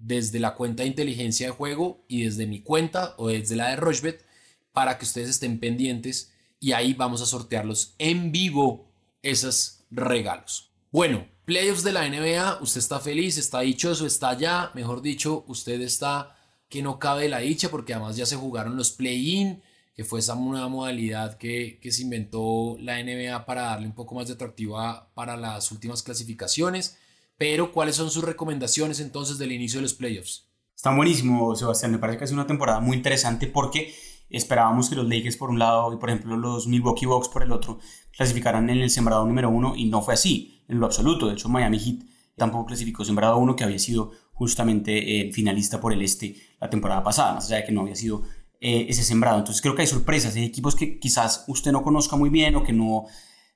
desde 0.00 0.40
la 0.40 0.54
cuenta 0.54 0.82
de 0.82 0.88
inteligencia 0.88 1.46
de 1.46 1.52
juego 1.52 2.04
y 2.08 2.24
desde 2.24 2.46
mi 2.46 2.60
cuenta 2.60 3.14
o 3.18 3.28
desde 3.28 3.56
la 3.56 3.70
de 3.70 3.76
Rochbet 3.76 4.24
para 4.72 4.98
que 4.98 5.04
ustedes 5.04 5.28
estén 5.28 5.58
pendientes 5.58 6.32
y 6.60 6.72
ahí 6.72 6.94
vamos 6.94 7.20
a 7.22 7.26
sortearlos 7.26 7.94
en 7.98 8.32
vivo 8.32 8.88
esos 9.22 9.80
regalos. 9.90 10.70
Bueno, 10.90 11.26
playoffs 11.44 11.84
de 11.84 11.92
la 11.92 12.08
NBA, 12.08 12.58
usted 12.60 12.78
está 12.78 13.00
feliz, 13.00 13.36
está 13.38 13.60
dichoso, 13.60 14.06
está 14.06 14.36
ya, 14.36 14.70
mejor 14.74 15.02
dicho, 15.02 15.44
usted 15.48 15.80
está 15.80 16.36
que 16.68 16.82
no 16.82 16.98
cabe 16.98 17.28
la 17.28 17.38
dicha 17.38 17.70
porque 17.70 17.94
además 17.94 18.16
ya 18.16 18.26
se 18.26 18.36
jugaron 18.36 18.76
los 18.76 18.90
play-in, 18.90 19.62
que 19.94 20.04
fue 20.04 20.20
esa 20.20 20.34
nueva 20.34 20.68
modalidad 20.68 21.38
que, 21.38 21.78
que 21.80 21.90
se 21.90 22.02
inventó 22.02 22.76
la 22.80 23.02
NBA 23.02 23.46
para 23.46 23.62
darle 23.62 23.86
un 23.86 23.94
poco 23.94 24.14
más 24.14 24.28
de 24.28 24.34
atractiva 24.34 25.10
para 25.14 25.36
las 25.36 25.72
últimas 25.72 26.02
clasificaciones. 26.02 26.98
Pero, 27.38 27.72
¿cuáles 27.72 27.94
son 27.96 28.10
sus 28.10 28.24
recomendaciones 28.24 28.98
entonces 28.98 29.38
del 29.38 29.52
inicio 29.52 29.78
de 29.78 29.82
los 29.82 29.94
playoffs? 29.94 30.48
Está 30.74 30.94
buenísimo, 30.94 31.54
Sebastián. 31.54 31.92
Me 31.92 31.98
parece 31.98 32.18
que 32.18 32.24
es 32.24 32.32
una 32.32 32.46
temporada 32.46 32.80
muy 32.80 32.96
interesante 32.96 33.46
porque 33.46 33.94
esperábamos 34.28 34.90
que 34.90 34.96
los 34.96 35.08
Lakers 35.08 35.36
por 35.36 35.50
un 35.50 35.58
lado 35.58 35.92
y 35.92 35.96
por 35.96 36.10
ejemplo 36.10 36.36
los 36.36 36.66
Milwaukee 36.66 37.06
Bucks 37.06 37.28
por 37.28 37.42
el 37.42 37.50
otro 37.50 37.78
clasificaran 38.14 38.68
en 38.68 38.78
el 38.78 38.90
sembrado 38.90 39.24
número 39.24 39.48
uno 39.48 39.74
y 39.74 39.86
no 39.86 40.02
fue 40.02 40.14
así 40.14 40.64
en 40.68 40.80
lo 40.80 40.86
absoluto. 40.86 41.26
De 41.26 41.34
hecho, 41.34 41.48
Miami 41.48 41.78
Heat 41.78 42.00
tampoco 42.36 42.66
clasificó 42.66 43.04
sembrado 43.04 43.38
uno 43.38 43.56
que 43.56 43.64
había 43.64 43.78
sido 43.78 44.12
justamente 44.32 45.20
eh, 45.20 45.32
finalista 45.32 45.80
por 45.80 45.92
el 45.92 46.02
este 46.02 46.36
la 46.60 46.68
temporada 46.68 47.02
pasada, 47.02 47.34
más 47.34 47.46
allá 47.46 47.56
de 47.58 47.64
que 47.64 47.72
no 47.72 47.82
había 47.82 47.96
sido 47.96 48.22
eh, 48.60 48.86
ese 48.88 49.04
sembrado. 49.04 49.38
Entonces 49.38 49.62
creo 49.62 49.74
que 49.74 49.82
hay 49.82 49.88
sorpresas, 49.88 50.34
hay 50.34 50.44
equipos 50.44 50.74
que 50.74 50.98
quizás 50.98 51.44
usted 51.46 51.70
no 51.70 51.82
conozca 51.82 52.16
muy 52.16 52.30
bien 52.30 52.56
o 52.56 52.64
que 52.64 52.72
no 52.72 53.06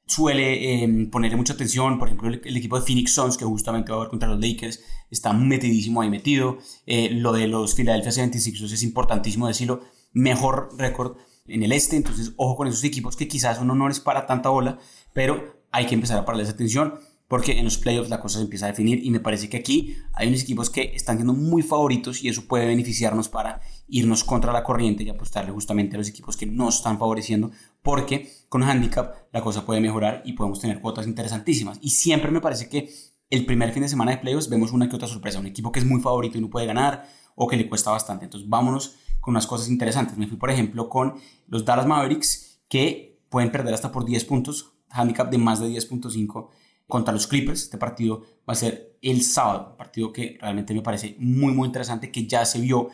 suele 0.07 0.85
eh, 0.85 1.09
ponerle 1.11 1.37
mucha 1.37 1.55
atención. 1.55 1.99
Por 1.99 2.09
ejemplo, 2.09 2.29
el, 2.29 2.57
equipo 2.57 2.79
de 2.79 2.87
Phoenix 2.87 3.15
Suns, 3.15 3.37
que 3.37 3.45
justamente 3.45 3.93
va 3.93 3.99
a 3.99 4.01
ver 4.01 4.09
contra 4.09 4.29
los 4.29 4.41
Lakers, 4.41 4.81
está 5.11 5.33
metidísimo 5.33 6.01
ahí 6.01 6.11
metido. 6.11 6.59
lo 6.87 7.33
de 7.33 7.49
los 7.49 7.75
Philadelphia 7.75 8.11
76ers 8.13 8.73
es 8.73 8.83
importantísimo 8.83 9.47
decirlo 9.49 9.83
mejor 10.13 10.71
récord 10.77 11.17
en 11.47 11.63
el 11.63 11.73
este. 11.73 11.97
Entonces, 11.97 12.33
ojo 12.37 12.57
con 12.57 12.69
esos 12.69 12.85
equipos 12.85 13.17
que 13.17 13.29
quizás 13.29 13.61
uno 13.61 13.75
no 13.75 13.89
les 13.89 14.01
para 14.01 14.27
tanta 14.27 14.49
bola, 14.49 14.79
pero 15.13 15.63
hay 15.71 15.87
que 15.87 15.95
empezar 15.95 16.19
a 16.19 16.25
pararles 16.25 16.51
atención 16.51 16.95
porque 17.33 17.59
en 17.59 17.65
los 17.65 17.79
playoffs 17.79 18.11
la 18.11 18.21
cosa 18.21 18.37
se 18.37 18.45
empieza 18.45 18.67
a 18.67 18.69
definir 18.69 19.03
y 19.03 19.11
me 19.11 19.19
parece 19.19 19.49
que 19.49 19.57
aquí 19.57 19.97
hay 20.13 20.29
unos 20.29 20.43
equipos 20.43 20.69
que 20.69 20.93
están 20.95 21.17
siendo 21.17 21.33
muy 21.33 21.63
favoritos 21.63 22.23
y 22.23 22.29
eso 22.29 22.45
puede 22.45 22.67
beneficiarnos 22.67 23.31
para 23.31 23.63
irnos 23.89 24.23
contra 24.23 24.53
la 24.53 24.63
corriente 24.63 25.03
y 25.03 25.09
apostarle 25.09 25.51
justamente 25.51 25.97
a 25.97 25.99
los 25.99 26.11
equipos 26.11 26.37
que 26.37 26.45
no 26.45 26.69
están 26.69 26.99
favoreciendo 26.99 27.51
porque 27.83 28.31
con 28.49 28.63
handicap 28.63 29.15
la 29.33 29.41
cosa 29.41 29.67
puede 29.67 29.81
mejorar 29.81 30.23
y 30.25 30.35
podemos 30.35 30.61
tener 30.61 30.81
cuotas 30.81 31.07
interesantísimas 31.07 31.79
y 31.81 31.91
siempre 31.91 32.31
me 32.31 32.41
parece 32.41 32.69
que 32.69 32.89
el 33.31 33.47
primer 33.47 33.73
fin 33.73 33.83
de 33.83 33.89
semana 33.89 34.11
de 34.13 34.19
playoffs 34.19 34.49
vemos 34.49 34.73
una 34.73 34.89
que 34.89 34.97
otra 34.97 35.09
sorpresa, 35.09 35.41
un 35.41 35.47
equipo 35.47 35.73
que 35.73 35.81
es 35.81 35.87
muy 35.87 36.01
favorito 36.01 36.39
y 36.39 36.41
no 36.41 36.51
puede 36.51 36.67
ganar 36.67 37.07
o 37.35 37.49
que 37.49 37.57
le 37.57 37.69
cuesta 37.69 37.91
bastante, 37.91 38.27
entonces 38.27 38.49
vámonos 38.49 38.97
con 39.23 39.33
unas 39.33 39.47
cosas 39.47 39.69
interesantes. 39.69 40.19
Me 40.19 40.27
fui, 40.27 40.37
por 40.37 40.51
ejemplo, 40.51 40.89
con 40.89 41.15
los 41.47 41.65
Dallas 41.65 41.87
Mavericks, 41.87 42.61
que 42.69 43.21
pueden 43.31 43.51
perder 43.51 43.73
hasta 43.73 43.93
por 43.93 44.05
10 44.05 44.25
puntos, 44.27 44.75
handicap 44.91 45.31
de 45.31 45.39
más 45.39 45.61
de 45.61 45.69
10.5 45.69 46.49
contra 46.89 47.15
los 47.15 47.27
Clippers. 47.29 47.63
Este 47.63 47.79
partido 47.79 48.23
va 48.47 48.53
a 48.53 48.57
ser 48.57 48.99
el 49.01 49.23
sábado, 49.23 49.69
un 49.71 49.77
partido 49.77 50.13
que 50.13 50.37
realmente 50.41 50.75
me 50.75 50.83
parece 50.83 51.17
muy, 51.19 51.55
muy 51.55 51.67
interesante, 51.67 52.11
que 52.11 52.27
ya 52.27 52.45
se 52.45 52.61
vio 52.61 52.89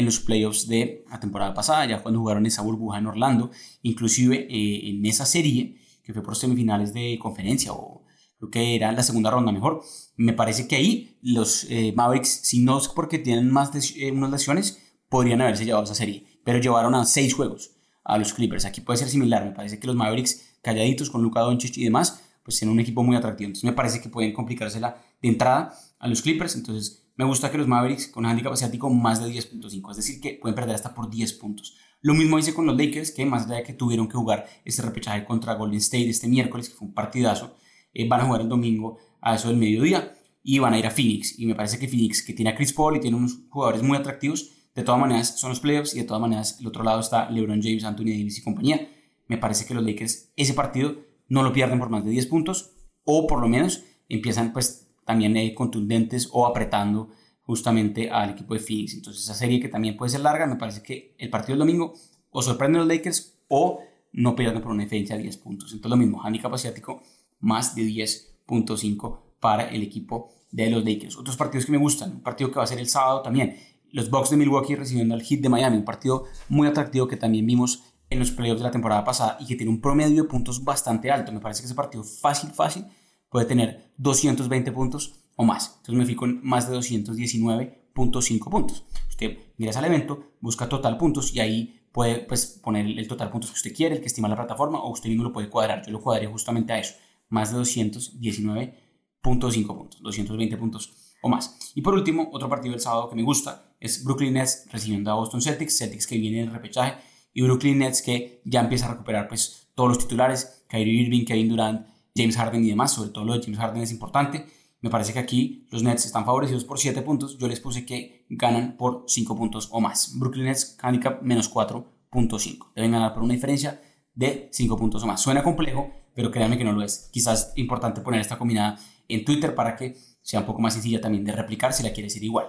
en 0.00 0.06
los 0.06 0.18
playoffs 0.18 0.66
de 0.66 1.04
la 1.08 1.20
temporada 1.20 1.54
pasada, 1.54 1.86
ya 1.86 2.02
cuando 2.02 2.20
jugaron 2.20 2.44
esa 2.46 2.62
burbuja 2.62 2.98
en 2.98 3.06
Orlando, 3.06 3.50
inclusive 3.82 4.46
eh, 4.50 4.90
en 4.90 5.06
esa 5.06 5.24
serie, 5.24 5.76
que 6.02 6.12
fue 6.12 6.22
por 6.22 6.36
semifinales 6.36 6.92
de 6.92 7.18
conferencia 7.20 7.72
o 7.72 8.04
creo 8.38 8.50
que 8.50 8.74
era 8.74 8.90
la 8.92 9.02
segunda 9.02 9.30
ronda 9.30 9.52
mejor. 9.52 9.82
Me 10.16 10.32
parece 10.32 10.66
que 10.66 10.76
ahí 10.76 11.18
los 11.22 11.66
eh, 11.70 11.92
Mavericks, 11.94 12.40
si 12.42 12.60
no 12.60 12.78
es 12.78 12.88
porque 12.88 13.18
tienen 13.18 13.50
más 13.50 13.72
de 13.72 13.80
eh, 13.96 14.10
unas 14.10 14.30
lesiones, 14.30 14.82
podrían 15.08 15.40
haberse 15.40 15.64
llevado 15.64 15.84
esa 15.84 15.94
serie, 15.94 16.24
pero 16.44 16.58
llevaron 16.58 16.94
a 16.94 17.04
seis 17.04 17.34
juegos 17.34 17.72
a 18.04 18.18
los 18.18 18.32
Clippers. 18.32 18.64
Aquí 18.64 18.80
puede 18.80 18.98
ser 18.98 19.08
similar, 19.08 19.44
me 19.44 19.52
parece 19.52 19.78
que 19.78 19.86
los 19.86 19.96
Mavericks 19.96 20.58
calladitos 20.62 21.10
con 21.10 21.22
Luka 21.22 21.40
Doncic 21.40 21.76
y 21.76 21.84
demás, 21.84 22.22
pues 22.42 22.58
tienen 22.58 22.72
un 22.72 22.80
equipo 22.80 23.02
muy 23.02 23.16
atractivo. 23.16 23.48
Entonces 23.48 23.64
me 23.64 23.72
parece 23.72 24.00
que 24.00 24.08
pueden 24.08 24.32
complicársela 24.32 25.02
de 25.20 25.28
entrada 25.28 25.74
a 25.98 26.08
los 26.08 26.22
Clippers. 26.22 26.56
Entonces 26.56 26.99
me 27.20 27.26
gusta 27.26 27.50
que 27.50 27.58
los 27.58 27.68
Mavericks 27.68 28.06
con 28.06 28.24
handicap 28.24 28.54
asiático 28.54 28.88
más 28.88 29.22
de 29.22 29.30
10.5, 29.30 29.90
es 29.90 29.96
decir, 29.98 30.22
que 30.22 30.38
pueden 30.40 30.54
perder 30.54 30.74
hasta 30.74 30.94
por 30.94 31.10
10 31.10 31.34
puntos. 31.34 31.76
Lo 32.00 32.14
mismo 32.14 32.38
hice 32.38 32.54
con 32.54 32.64
los 32.64 32.74
Lakers, 32.78 33.10
que 33.10 33.26
más 33.26 33.44
allá 33.44 33.56
de 33.56 33.62
que 33.62 33.74
tuvieron 33.74 34.08
que 34.08 34.14
jugar 34.14 34.46
este 34.64 34.80
repechaje 34.80 35.26
contra 35.26 35.52
Golden 35.52 35.80
State 35.80 36.08
este 36.08 36.28
miércoles, 36.28 36.70
que 36.70 36.76
fue 36.76 36.88
un 36.88 36.94
partidazo, 36.94 37.58
eh, 37.92 38.08
van 38.08 38.22
a 38.22 38.24
jugar 38.24 38.40
el 38.40 38.48
domingo 38.48 38.96
a 39.20 39.34
eso 39.34 39.48
del 39.48 39.58
mediodía 39.58 40.14
y 40.42 40.60
van 40.60 40.72
a 40.72 40.78
ir 40.78 40.86
a 40.86 40.90
Phoenix. 40.90 41.38
Y 41.38 41.44
me 41.44 41.54
parece 41.54 41.78
que 41.78 41.88
Phoenix, 41.88 42.22
que 42.22 42.32
tiene 42.32 42.52
a 42.52 42.54
Chris 42.54 42.72
Paul 42.72 42.96
y 42.96 43.00
tiene 43.00 43.18
unos 43.18 43.40
jugadores 43.50 43.82
muy 43.82 43.98
atractivos, 43.98 44.52
de 44.74 44.82
todas 44.82 44.98
maneras, 44.98 45.38
son 45.38 45.50
los 45.50 45.60
playoffs 45.60 45.94
y 45.94 45.98
de 45.98 46.04
todas 46.04 46.22
maneras, 46.22 46.56
el 46.58 46.68
otro 46.68 46.82
lado 46.82 47.00
está 47.00 47.28
LeBron 47.28 47.60
James, 47.60 47.84
Anthony 47.84 48.16
Davis 48.16 48.38
y 48.38 48.42
compañía. 48.42 48.88
Me 49.28 49.36
parece 49.36 49.66
que 49.66 49.74
los 49.74 49.84
Lakers 49.84 50.32
ese 50.36 50.54
partido 50.54 50.96
no 51.28 51.42
lo 51.42 51.52
pierden 51.52 51.80
por 51.80 51.90
más 51.90 52.02
de 52.02 52.12
10 52.12 52.28
puntos 52.28 52.70
o 53.04 53.26
por 53.26 53.42
lo 53.42 53.48
menos 53.48 53.84
empiezan 54.08 54.54
pues 54.54 54.89
también 55.10 55.36
eh, 55.36 55.52
contundentes 55.54 56.28
o 56.30 56.46
apretando 56.46 57.08
justamente 57.42 58.10
al 58.10 58.30
equipo 58.30 58.54
de 58.54 58.60
Phoenix. 58.60 58.94
Entonces 58.94 59.24
esa 59.24 59.34
serie 59.34 59.58
que 59.58 59.68
también 59.68 59.96
puede 59.96 60.10
ser 60.10 60.20
larga, 60.20 60.46
me 60.46 60.54
parece 60.54 60.84
que 60.84 61.16
el 61.18 61.30
partido 61.30 61.54
del 61.54 61.66
domingo 61.66 61.94
o 62.30 62.42
sorprenden 62.42 62.78
los 62.78 62.88
Lakers 62.88 63.40
o 63.48 63.80
no 64.12 64.36
pierden 64.36 64.62
por 64.62 64.70
una 64.70 64.84
diferencia 64.84 65.16
de 65.16 65.22
10 65.22 65.36
puntos. 65.38 65.72
Entonces 65.72 65.90
lo 65.90 65.96
mismo, 65.96 66.22
handicap 66.22 66.54
asiático 66.54 67.02
más 67.40 67.74
de 67.74 67.82
10.5 67.82 69.18
para 69.40 69.68
el 69.68 69.82
equipo 69.82 70.30
de 70.52 70.70
los 70.70 70.84
Lakers. 70.84 71.16
Otros 71.16 71.36
partidos 71.36 71.66
que 71.66 71.72
me 71.72 71.78
gustan, 71.78 72.12
un 72.12 72.22
partido 72.22 72.52
que 72.52 72.58
va 72.58 72.62
a 72.62 72.68
ser 72.68 72.78
el 72.78 72.88
sábado 72.88 73.22
también, 73.22 73.56
los 73.90 74.10
Bucks 74.10 74.30
de 74.30 74.36
Milwaukee 74.36 74.76
recibiendo 74.76 75.16
al 75.16 75.22
Heat 75.22 75.40
de 75.40 75.48
Miami, 75.48 75.76
un 75.78 75.84
partido 75.84 76.26
muy 76.48 76.68
atractivo 76.68 77.08
que 77.08 77.16
también 77.16 77.46
vimos 77.46 77.82
en 78.10 78.20
los 78.20 78.30
playoffs 78.30 78.60
de 78.60 78.66
la 78.66 78.70
temporada 78.70 79.02
pasada 79.02 79.38
y 79.40 79.46
que 79.46 79.56
tiene 79.56 79.72
un 79.72 79.80
promedio 79.80 80.22
de 80.22 80.28
puntos 80.28 80.62
bastante 80.62 81.10
alto. 81.10 81.32
Me 81.32 81.40
parece 81.40 81.62
que 81.62 81.66
ese 81.66 81.74
partido 81.74 82.04
fácil, 82.04 82.50
fácil, 82.50 82.84
puede 83.30 83.46
tener 83.46 83.92
220 83.96 84.70
puntos 84.72 85.14
o 85.36 85.44
más. 85.44 85.76
Entonces 85.78 85.94
me 85.94 86.04
fijo 86.04 86.26
en 86.26 86.40
más 86.42 86.68
de 86.68 86.76
219.5 86.76 88.50
puntos. 88.50 88.84
Usted 89.08 89.38
mira 89.56 89.70
ese 89.70 89.80
evento, 89.80 90.34
busca 90.40 90.68
total 90.68 90.98
puntos 90.98 91.34
y 91.34 91.40
ahí 91.40 91.80
puede 91.92 92.20
pues, 92.20 92.60
poner 92.62 92.86
el 92.86 93.08
total 93.08 93.30
puntos 93.30 93.50
que 93.50 93.56
usted 93.56 93.74
quiere, 93.74 93.96
el 93.96 94.00
que 94.00 94.08
estima 94.08 94.28
la 94.28 94.36
plataforma, 94.36 94.80
o 94.80 94.90
usted 94.90 95.08
mismo 95.08 95.24
lo 95.24 95.32
puede 95.32 95.48
cuadrar. 95.48 95.84
Yo 95.84 95.92
lo 95.92 96.00
cuadraría 96.00 96.30
justamente 96.30 96.72
a 96.72 96.78
eso, 96.78 96.94
más 97.28 97.52
de 97.52 97.58
219.5 97.58 99.66
puntos, 99.66 100.02
220 100.02 100.56
puntos 100.56 101.16
o 101.22 101.28
más. 101.28 101.72
Y 101.74 101.82
por 101.82 101.94
último, 101.94 102.28
otro 102.32 102.48
partido 102.48 102.72
del 102.72 102.80
sábado 102.80 103.10
que 103.10 103.16
me 103.16 103.22
gusta 103.22 103.74
es 103.78 104.04
Brooklyn 104.04 104.34
Nets 104.34 104.66
recibiendo 104.70 105.10
a 105.10 105.14
Boston 105.14 105.40
Celtics, 105.40 105.78
Celtics 105.78 106.06
que 106.06 106.18
viene 106.18 106.42
en 106.42 106.52
repechaje 106.52 106.94
y 107.32 107.42
Brooklyn 107.42 107.78
Nets 107.78 108.02
que 108.02 108.42
ya 108.44 108.60
empieza 108.60 108.86
a 108.86 108.92
recuperar 108.92 109.28
pues 109.28 109.68
todos 109.74 109.90
los 109.90 109.98
titulares, 109.98 110.64
Kyrie 110.68 111.02
Irving, 111.02 111.24
Kevin 111.24 111.48
Durant, 111.48 111.86
James 112.14 112.36
Harden 112.36 112.64
y 112.64 112.70
demás, 112.70 112.92
sobre 112.92 113.10
todo 113.10 113.24
lo 113.24 113.34
de 113.34 113.42
James 113.42 113.58
Harden 113.58 113.82
es 113.82 113.92
importante. 113.92 114.46
Me 114.80 114.90
parece 114.90 115.12
que 115.12 115.18
aquí 115.18 115.66
los 115.70 115.82
Nets 115.82 116.06
están 116.06 116.24
favorecidos 116.24 116.64
por 116.64 116.78
7 116.78 117.02
puntos, 117.02 117.36
yo 117.38 117.48
les 117.48 117.60
puse 117.60 117.84
que 117.84 118.24
ganan 118.30 118.76
por 118.76 119.04
5 119.06 119.36
puntos 119.36 119.68
o 119.72 119.80
más. 119.80 120.18
Brooklyn 120.18 120.46
Nets 120.46 120.76
handicap 120.80 121.22
menos 121.22 121.52
4.5, 121.52 122.72
deben 122.74 122.92
ganar 122.92 123.12
por 123.12 123.22
una 123.22 123.34
diferencia 123.34 123.80
de 124.14 124.48
5 124.52 124.76
puntos 124.76 125.02
o 125.02 125.06
más. 125.06 125.20
Suena 125.20 125.42
complejo, 125.42 125.90
pero 126.14 126.30
créanme 126.30 126.56
que 126.56 126.64
no 126.64 126.72
lo 126.72 126.82
es. 126.82 127.10
Quizás 127.12 127.52
importante 127.56 128.00
poner 128.00 128.20
esta 128.20 128.38
combinada 128.38 128.78
en 129.08 129.24
Twitter 129.24 129.54
para 129.54 129.76
que 129.76 129.96
sea 130.22 130.40
un 130.40 130.46
poco 130.46 130.60
más 130.60 130.74
sencilla 130.74 131.00
también 131.00 131.24
de 131.24 131.32
replicar 131.32 131.72
si 131.72 131.82
la 131.82 131.92
quiere 131.92 132.08
decir 132.08 132.24
igual. 132.24 132.46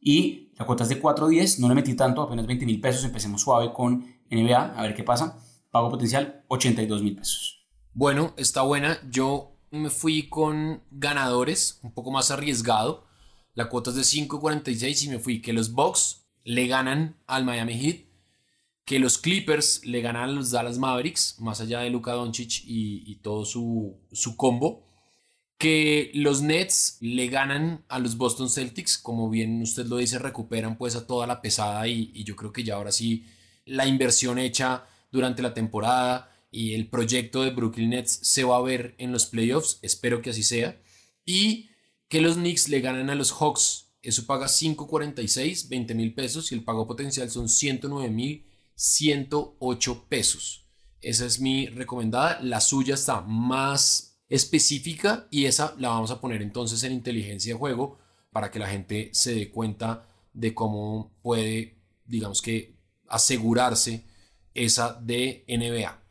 Y 0.00 0.52
la 0.58 0.66
cuota 0.66 0.84
es 0.84 0.90
de 0.90 1.00
4.10, 1.00 1.58
no 1.60 1.68
le 1.68 1.74
metí 1.74 1.94
tanto, 1.94 2.22
apenas 2.22 2.46
20 2.46 2.66
mil 2.66 2.80
pesos, 2.80 3.04
empecemos 3.04 3.40
suave 3.40 3.72
con 3.72 4.04
NBA, 4.30 4.74
a 4.78 4.82
ver 4.82 4.94
qué 4.94 5.02
pasa. 5.02 5.38
Pago 5.70 5.90
potencial 5.90 6.44
82 6.48 7.02
mil 7.02 7.16
pesos. 7.16 7.63
Bueno, 7.96 8.34
está 8.36 8.62
buena. 8.62 8.98
Yo 9.08 9.56
me 9.70 9.88
fui 9.88 10.28
con 10.28 10.82
ganadores, 10.90 11.78
un 11.84 11.94
poco 11.94 12.10
más 12.10 12.32
arriesgado. 12.32 13.06
La 13.54 13.68
cuota 13.68 13.90
es 13.90 13.96
de 13.96 14.02
5.46 14.02 15.04
y 15.04 15.08
me 15.10 15.20
fui 15.20 15.40
que 15.40 15.52
los 15.52 15.72
Bucks 15.72 16.26
le 16.42 16.66
ganan 16.66 17.16
al 17.28 17.44
Miami 17.44 17.74
Heat, 17.74 18.00
que 18.84 18.98
los 18.98 19.16
Clippers 19.16 19.86
le 19.86 20.00
ganan 20.00 20.24
a 20.24 20.32
los 20.32 20.50
Dallas 20.50 20.76
Mavericks, 20.76 21.36
más 21.38 21.60
allá 21.60 21.80
de 21.80 21.90
Luka 21.90 22.14
Doncic 22.14 22.64
y, 22.64 23.14
todo 23.22 23.44
su, 23.44 23.96
su 24.10 24.36
combo, 24.36 24.88
que 25.56 26.10
los 26.14 26.42
Nets 26.42 26.98
le 27.00 27.28
ganan 27.28 27.84
a 27.88 28.00
los 28.00 28.16
Boston 28.16 28.50
Celtics, 28.50 28.98
como 28.98 29.30
bien 29.30 29.62
usted 29.62 29.86
lo 29.86 29.98
dice, 29.98 30.18
recuperan 30.18 30.76
pues 30.76 30.96
a 30.96 31.06
toda 31.06 31.28
la 31.28 31.40
pesada 31.40 31.86
y, 31.86 32.10
y 32.12 32.24
yo 32.24 32.34
creo 32.34 32.52
que 32.52 32.64
ya 32.64 32.74
ahora 32.74 32.90
sí 32.90 33.24
la 33.64 33.86
inversión 33.86 34.40
hecha 34.40 34.84
durante 35.12 35.42
la 35.42 35.54
temporada 35.54 36.33
y 36.54 36.74
el 36.74 36.88
proyecto 36.88 37.42
de 37.42 37.50
Brooklyn 37.50 37.90
Nets 37.90 38.20
se 38.22 38.44
va 38.44 38.58
a 38.58 38.62
ver 38.62 38.94
en 38.98 39.10
los 39.10 39.26
playoffs, 39.26 39.80
espero 39.82 40.22
que 40.22 40.30
así 40.30 40.44
sea, 40.44 40.80
y 41.24 41.68
que 42.08 42.20
los 42.20 42.36
Knicks 42.36 42.68
le 42.68 42.80
ganan 42.80 43.10
a 43.10 43.16
los 43.16 43.32
Hawks, 43.32 43.96
eso 44.02 44.24
paga 44.24 44.46
5.46, 44.46 45.68
20 45.68 45.94
mil 45.94 46.14
pesos 46.14 46.52
y 46.52 46.54
el 46.54 46.62
pago 46.62 46.86
potencial 46.86 47.28
son 47.28 47.48
109 47.48 48.08
mil 48.08 48.46
108 48.76 50.06
pesos. 50.08 50.68
Esa 51.00 51.26
es 51.26 51.40
mi 51.40 51.66
recomendada, 51.66 52.40
la 52.40 52.60
suya 52.60 52.94
está 52.94 53.20
más 53.22 54.20
específica 54.28 55.26
y 55.32 55.46
esa 55.46 55.74
la 55.78 55.88
vamos 55.88 56.12
a 56.12 56.20
poner 56.20 56.40
entonces 56.40 56.84
en 56.84 56.92
inteligencia 56.92 57.54
de 57.54 57.58
juego 57.58 57.98
para 58.30 58.52
que 58.52 58.60
la 58.60 58.68
gente 58.68 59.10
se 59.12 59.34
dé 59.34 59.50
cuenta 59.50 60.08
de 60.32 60.54
cómo 60.54 61.16
puede, 61.20 61.82
digamos 62.04 62.40
que, 62.40 62.76
asegurarse 63.08 64.04
esa 64.54 64.94
de 64.94 65.44
NBA. 65.48 66.03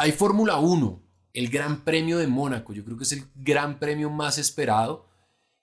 Hay 0.00 0.12
Fórmula 0.12 0.58
1, 0.58 1.02
el 1.32 1.48
Gran 1.48 1.82
Premio 1.82 2.18
de 2.18 2.28
Mónaco, 2.28 2.72
yo 2.72 2.84
creo 2.84 2.96
que 2.96 3.02
es 3.02 3.10
el 3.10 3.24
gran 3.34 3.80
premio 3.80 4.08
más 4.10 4.38
esperado. 4.38 5.08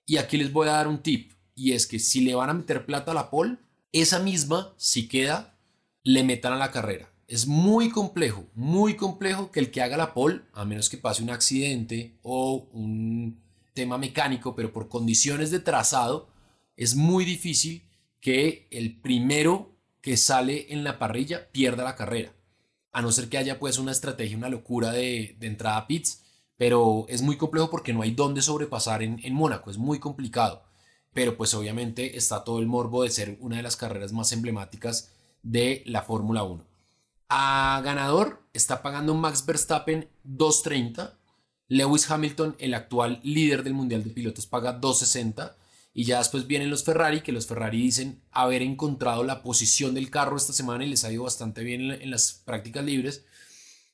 Y 0.06 0.18
aquí 0.18 0.36
les 0.36 0.52
voy 0.52 0.68
a 0.68 0.74
dar 0.74 0.90
un 0.90 1.02
tip, 1.02 1.32
y 1.56 1.72
es 1.72 1.88
que 1.88 2.00
si 2.00 2.20
le 2.20 2.36
van 2.36 2.50
a 2.50 2.54
meter 2.54 2.86
plata 2.86 3.12
a 3.12 3.14
la 3.14 3.30
pole, 3.30 3.56
esa 3.94 4.20
misma, 4.20 4.74
si 4.76 5.08
queda, 5.08 5.58
le 6.04 6.26
metan 6.26 6.52
a 6.52 6.58
la 6.58 6.72
carrera. 6.72 7.10
Es 7.30 7.48
muy 7.48 7.90
complejo, 7.90 8.46
muy 8.56 8.98
complejo 8.98 9.52
que 9.52 9.62
el 9.62 9.72
que 9.72 9.82
haga 9.82 9.96
la 9.96 10.14
pole, 10.14 10.42
a 10.52 10.66
menos 10.66 10.90
que 10.90 10.98
pase 10.98 11.24
un 11.24 11.30
accidente 11.30 12.20
o 12.22 12.68
un 12.74 13.42
tema 13.74 13.98
mecánico, 13.98 14.54
pero 14.54 14.74
por 14.74 14.90
condiciones 14.90 15.50
de 15.50 15.60
trazado, 15.62 16.28
es 16.76 16.94
muy 16.94 17.24
difícil 17.24 17.84
que 18.20 18.68
el 18.70 19.00
primero 19.00 19.80
que 20.02 20.18
sale 20.18 20.74
en 20.74 20.84
la 20.84 21.00
parrilla 21.00 21.50
pierda 21.54 21.86
la 21.86 21.96
carrera. 21.96 22.34
A 22.96 23.02
no 23.02 23.12
ser 23.12 23.28
que 23.28 23.38
haya 23.38 23.60
pues 23.60 23.78
una 23.78 23.92
estrategia, 23.92 24.38
una 24.38 24.48
locura 24.48 24.92
de, 24.92 25.36
entrada 25.42 25.76
a 25.76 25.86
pits, 25.86 26.24
pero 26.56 27.06
es 27.10 27.22
muy 27.22 27.36
complejo 27.36 27.70
porque 27.70 27.92
no 27.92 28.02
hay 28.02 28.12
dónde 28.12 28.42
sobrepasar 28.42 29.04
en, 29.04 29.20
en 29.22 29.34
Mónaco, 29.34 29.70
es 29.70 29.78
muy 29.78 30.00
complicado. 30.00 30.64
Pero 31.12 31.36
pues 31.36 31.54
obviamente 31.54 32.16
está 32.16 32.46
todo 32.46 32.60
el 32.60 32.68
morbo 32.68 33.04
de 33.04 33.10
ser 33.10 33.38
una 33.42 33.58
de 33.58 33.64
las 33.64 33.76
carreras 33.76 34.14
más 34.14 34.32
emblemáticas 34.32 35.12
de 35.44 35.84
la 35.86 36.04
Fórmula 36.04 36.44
1. 36.44 36.64
A 37.28 37.82
ganador 37.84 38.42
está 38.54 38.82
pagando 38.82 39.14
Max 39.14 39.46
Verstappen 39.46 40.08
2.30. 40.26 41.16
Lewis 41.68 42.10
Hamilton, 42.10 42.56
el 42.60 42.74
actual 42.76 43.20
líder 43.24 43.64
del 43.64 43.74
Mundial 43.74 44.06
de 44.06 44.12
Pilotos, 44.12 44.48
paga 44.48 44.80
2.60. 44.80 45.54
Y 45.98 46.04
ya 46.04 46.18
después 46.18 46.46
vienen 46.46 46.70
los 46.70 46.84
Ferrari, 46.84 47.22
que 47.22 47.32
los 47.32 47.48
Ferrari 47.48 47.82
dicen 47.82 48.22
haber 48.30 48.62
encontrado 48.62 49.24
la 49.24 49.42
posición 49.42 49.96
del 49.96 50.10
carro 50.10 50.36
esta 50.36 50.52
semana 50.52 50.84
y 50.84 50.90
les 50.90 51.06
ha 51.06 51.12
ido 51.12 51.24
bastante 51.24 51.64
bien 51.64 51.90
en 51.90 52.12
las 52.12 52.44
prácticas 52.46 52.84
libres. 52.84 53.24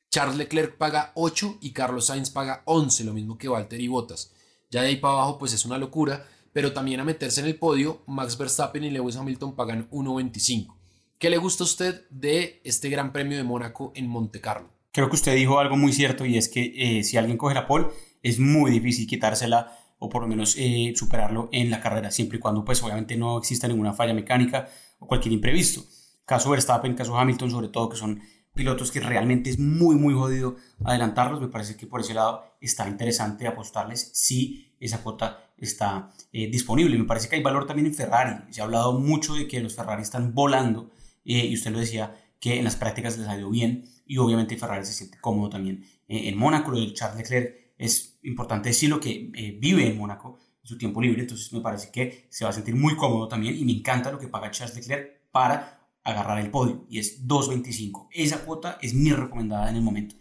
Charles 0.10 0.36
Leclerc 0.36 0.78
paga 0.78 1.12
8 1.14 1.60
y 1.62 1.74
Carlos 1.74 2.08
Sainz 2.08 2.32
paga 2.32 2.64
11, 2.66 3.04
lo 3.04 3.14
mismo 3.14 3.38
que 3.38 3.48
Valtteri 3.48 3.88
Bottas. 3.88 4.34
Ya 4.72 4.82
de 4.82 4.88
ahí 4.88 4.96
para 4.96 5.14
abajo 5.14 5.38
pues 5.38 5.54
es 5.54 5.64
una 5.64 5.78
locura, 5.78 6.28
pero 6.52 6.74
también 6.74 7.00
a 7.02 7.06
meterse 7.06 7.40
en 7.42 7.46
el 7.46 7.56
podio, 7.56 8.02
Max 8.08 8.36
Verstappen 8.36 8.84
y 8.84 8.90
Lewis 8.90 9.16
Hamilton 9.16 9.56
pagan 9.56 9.88
1.25. 9.92 10.76
¿Qué 11.20 11.30
le 11.30 11.38
gusta 11.38 11.64
a 11.64 11.66
usted 11.66 12.10
de 12.10 12.62
este 12.64 12.90
Gran 12.90 13.14
Premio 13.14 13.38
de 13.38 13.44
Mónaco 13.44 13.92
en 13.94 14.08
Monte 14.08 14.42
Carlo? 14.42 14.72
Creo 14.92 15.08
que 15.08 15.18
usted 15.18 15.36
dijo 15.36 15.60
algo 15.60 15.78
muy 15.78 15.94
cierto 15.94 16.26
y 16.26 16.36
es 16.36 16.50
que 16.50 16.74
eh, 16.76 17.04
si 17.04 17.18
alguien 17.18 17.38
coge 17.38 17.54
la 17.54 17.68
pole 17.68 17.90
es 18.24 18.40
muy 18.40 18.72
difícil 18.72 19.06
quitársela 19.06 19.78
o 20.04 20.10
por 20.10 20.24
lo 20.24 20.28
menos 20.28 20.56
eh, 20.58 20.94
superarlo 20.96 21.48
en 21.52 21.70
la 21.70 21.80
carrera, 21.80 22.10
siempre 22.10 22.40
y 22.40 22.42
cuando 22.42 22.66
pues 22.66 22.82
obviamente 22.82 23.16
no 23.16 23.38
exista 23.38 23.68
ninguna 23.68 23.94
falla 23.94 24.16
mecánica 24.16 24.68
o 24.98 25.06
cualquier 25.06 25.32
imprevisto. 25.32 25.86
Caso 26.26 26.50
Verstappen, 26.50 26.96
caso 26.96 27.16
Hamilton 27.16 27.52
sobre 27.52 27.68
todo, 27.68 27.88
que 27.88 27.98
son 27.98 28.20
pilotos 28.56 28.92
que 28.92 29.00
realmente 29.00 29.52
es 29.52 29.60
muy 29.60 29.96
muy 29.96 30.16
jodido 30.16 30.56
adelantarlos, 30.84 31.40
me 31.40 31.50
parece 31.50 31.78
que 31.78 31.86
por 31.86 32.02
ese 32.02 32.16
lado 32.16 32.44
está 32.60 32.90
interesante 32.90 33.46
apostarles 33.46 34.10
si 34.16 34.74
esa 34.80 35.04
cuota 35.04 35.52
está 35.56 36.12
eh, 36.34 36.50
disponible. 36.50 36.98
Me 36.98 37.06
parece 37.06 37.30
que 37.30 37.36
hay 37.36 37.44
valor 37.44 37.68
también 37.68 37.86
en 37.86 37.94
Ferrari, 37.94 38.52
se 38.52 38.60
ha 38.60 38.64
hablado 38.64 39.00
mucho 39.00 39.36
de 39.36 39.48
que 39.48 39.62
los 39.62 39.76
Ferrari 39.76 40.02
están 40.02 40.34
volando 40.34 40.90
eh, 41.24 41.46
y 41.46 41.54
usted 41.54 41.70
lo 41.70 41.78
decía 41.78 42.16
que 42.40 42.58
en 42.58 42.64
las 42.64 42.76
prácticas 42.76 43.20
les 43.20 43.28
ha 43.28 43.38
ido 43.38 43.52
bien 43.52 43.86
y 44.08 44.18
obviamente 44.18 44.58
Ferrari 44.58 44.84
se 44.84 44.94
siente 44.94 45.20
cómodo 45.22 45.50
también 45.50 45.86
en 46.08 46.36
Mónaco, 46.36 46.72
lo 46.72 46.92
Charles 46.92 47.18
Leclerc 47.20 47.61
es 47.82 48.20
importante 48.22 48.70
decirlo 48.70 49.00
que 49.00 49.32
eh, 49.34 49.58
vive 49.60 49.88
en 49.88 49.98
Mónaco 49.98 50.38
su 50.64 50.78
tiempo 50.78 51.02
libre, 51.02 51.22
entonces 51.22 51.52
me 51.52 51.62
parece 51.62 51.92
que 51.92 52.28
se 52.30 52.44
va 52.44 52.52
a 52.52 52.54
sentir 52.54 52.76
muy 52.76 52.96
cómodo 52.96 53.28
también 53.28 53.58
y 53.58 53.66
me 53.66 53.72
encanta 53.72 54.12
lo 54.12 54.20
que 54.20 54.28
paga 54.28 54.52
Charles 54.52 54.76
Leclerc 54.76 55.32
para 55.32 55.90
agarrar 56.04 56.40
el 56.40 56.52
podio 56.52 56.86
y 56.88 57.00
es 57.00 57.28
2.25. 57.28 58.10
Esa 58.12 58.46
cuota 58.46 58.78
es 58.82 58.94
mi 58.94 59.12
recomendada 59.12 59.68
en 59.70 59.78
el 59.78 59.82
momento. 59.82 60.16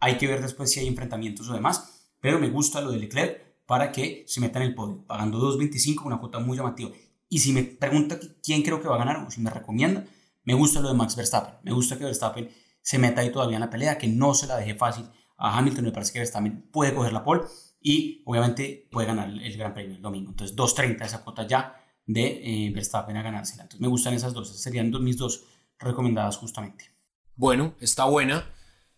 Hay 0.00 0.16
que 0.16 0.26
ver 0.26 0.40
después 0.40 0.72
si 0.72 0.80
hay 0.80 0.88
enfrentamientos 0.88 1.50
o 1.50 1.52
demás, 1.52 2.14
pero 2.18 2.38
me 2.38 2.48
gusta 2.48 2.80
lo 2.80 2.90
de 2.90 2.98
Leclerc 2.98 3.42
para 3.66 3.92
que 3.92 4.24
se 4.26 4.40
meta 4.40 4.58
en 4.58 4.68
el 4.68 4.74
podio, 4.74 5.04
pagando 5.06 5.38
2.25, 5.38 6.06
una 6.06 6.18
cuota 6.18 6.38
muy 6.38 6.56
llamativa. 6.56 6.90
Y 7.28 7.40
si 7.40 7.52
me 7.52 7.62
pregunta 7.62 8.18
quién 8.42 8.62
creo 8.62 8.80
que 8.80 8.88
va 8.88 8.94
a 8.94 8.98
ganar 8.98 9.26
o 9.26 9.30
si 9.30 9.42
me 9.42 9.50
recomienda, 9.50 10.06
me 10.44 10.54
gusta 10.54 10.80
lo 10.80 10.88
de 10.88 10.94
Max 10.94 11.14
Verstappen. 11.14 11.56
Me 11.62 11.72
gusta 11.72 11.98
que 11.98 12.04
Verstappen 12.04 12.48
se 12.80 12.98
meta 12.98 13.20
ahí 13.20 13.30
todavía 13.30 13.56
en 13.56 13.60
la 13.60 13.70
pelea, 13.70 13.98
que 13.98 14.08
no 14.08 14.32
se 14.32 14.46
la 14.46 14.56
deje 14.56 14.74
fácil 14.74 15.04
a 15.42 15.58
Hamilton, 15.58 15.86
me 15.86 15.90
parece 15.90 16.12
que 16.12 16.24
también 16.30 16.62
puede 16.70 16.94
coger 16.94 17.12
la 17.12 17.24
pole 17.24 17.42
y 17.80 18.22
obviamente 18.26 18.88
puede 18.92 19.08
ganar 19.08 19.28
el, 19.28 19.56
Gran 19.56 19.74
Premio 19.74 19.96
el 19.96 20.02
domingo. 20.02 20.30
Entonces 20.30 20.56
2.30 20.56 21.04
esa 21.04 21.24
cuota 21.24 21.44
ya 21.48 21.84
de 22.06 22.66
eh, 22.66 22.70
Verstappen 22.72 23.16
a 23.16 23.22
ganársela. 23.22 23.64
Entonces 23.64 23.80
me 23.80 23.88
gustan 23.88 24.14
esas 24.14 24.32
dos, 24.34 24.56
serían 24.56 24.92
mis 25.02 25.16
dos 25.16 25.42
recomendadas 25.80 26.36
justamente. 26.36 26.94
Bueno, 27.34 27.74
está 27.80 28.04
buena. 28.04 28.46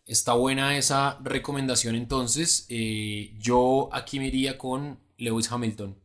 Está 0.04 0.35
buena 0.35 0.76
esa 0.76 1.18
recomendación 1.22 1.94
entonces. 1.94 2.66
Eh, 2.68 3.35
yo 3.38 3.88
aquí 3.90 4.18
me 4.18 4.26
iría 4.26 4.59
con 4.59 5.00
Lewis 5.16 5.50
Hamilton. 5.50 5.98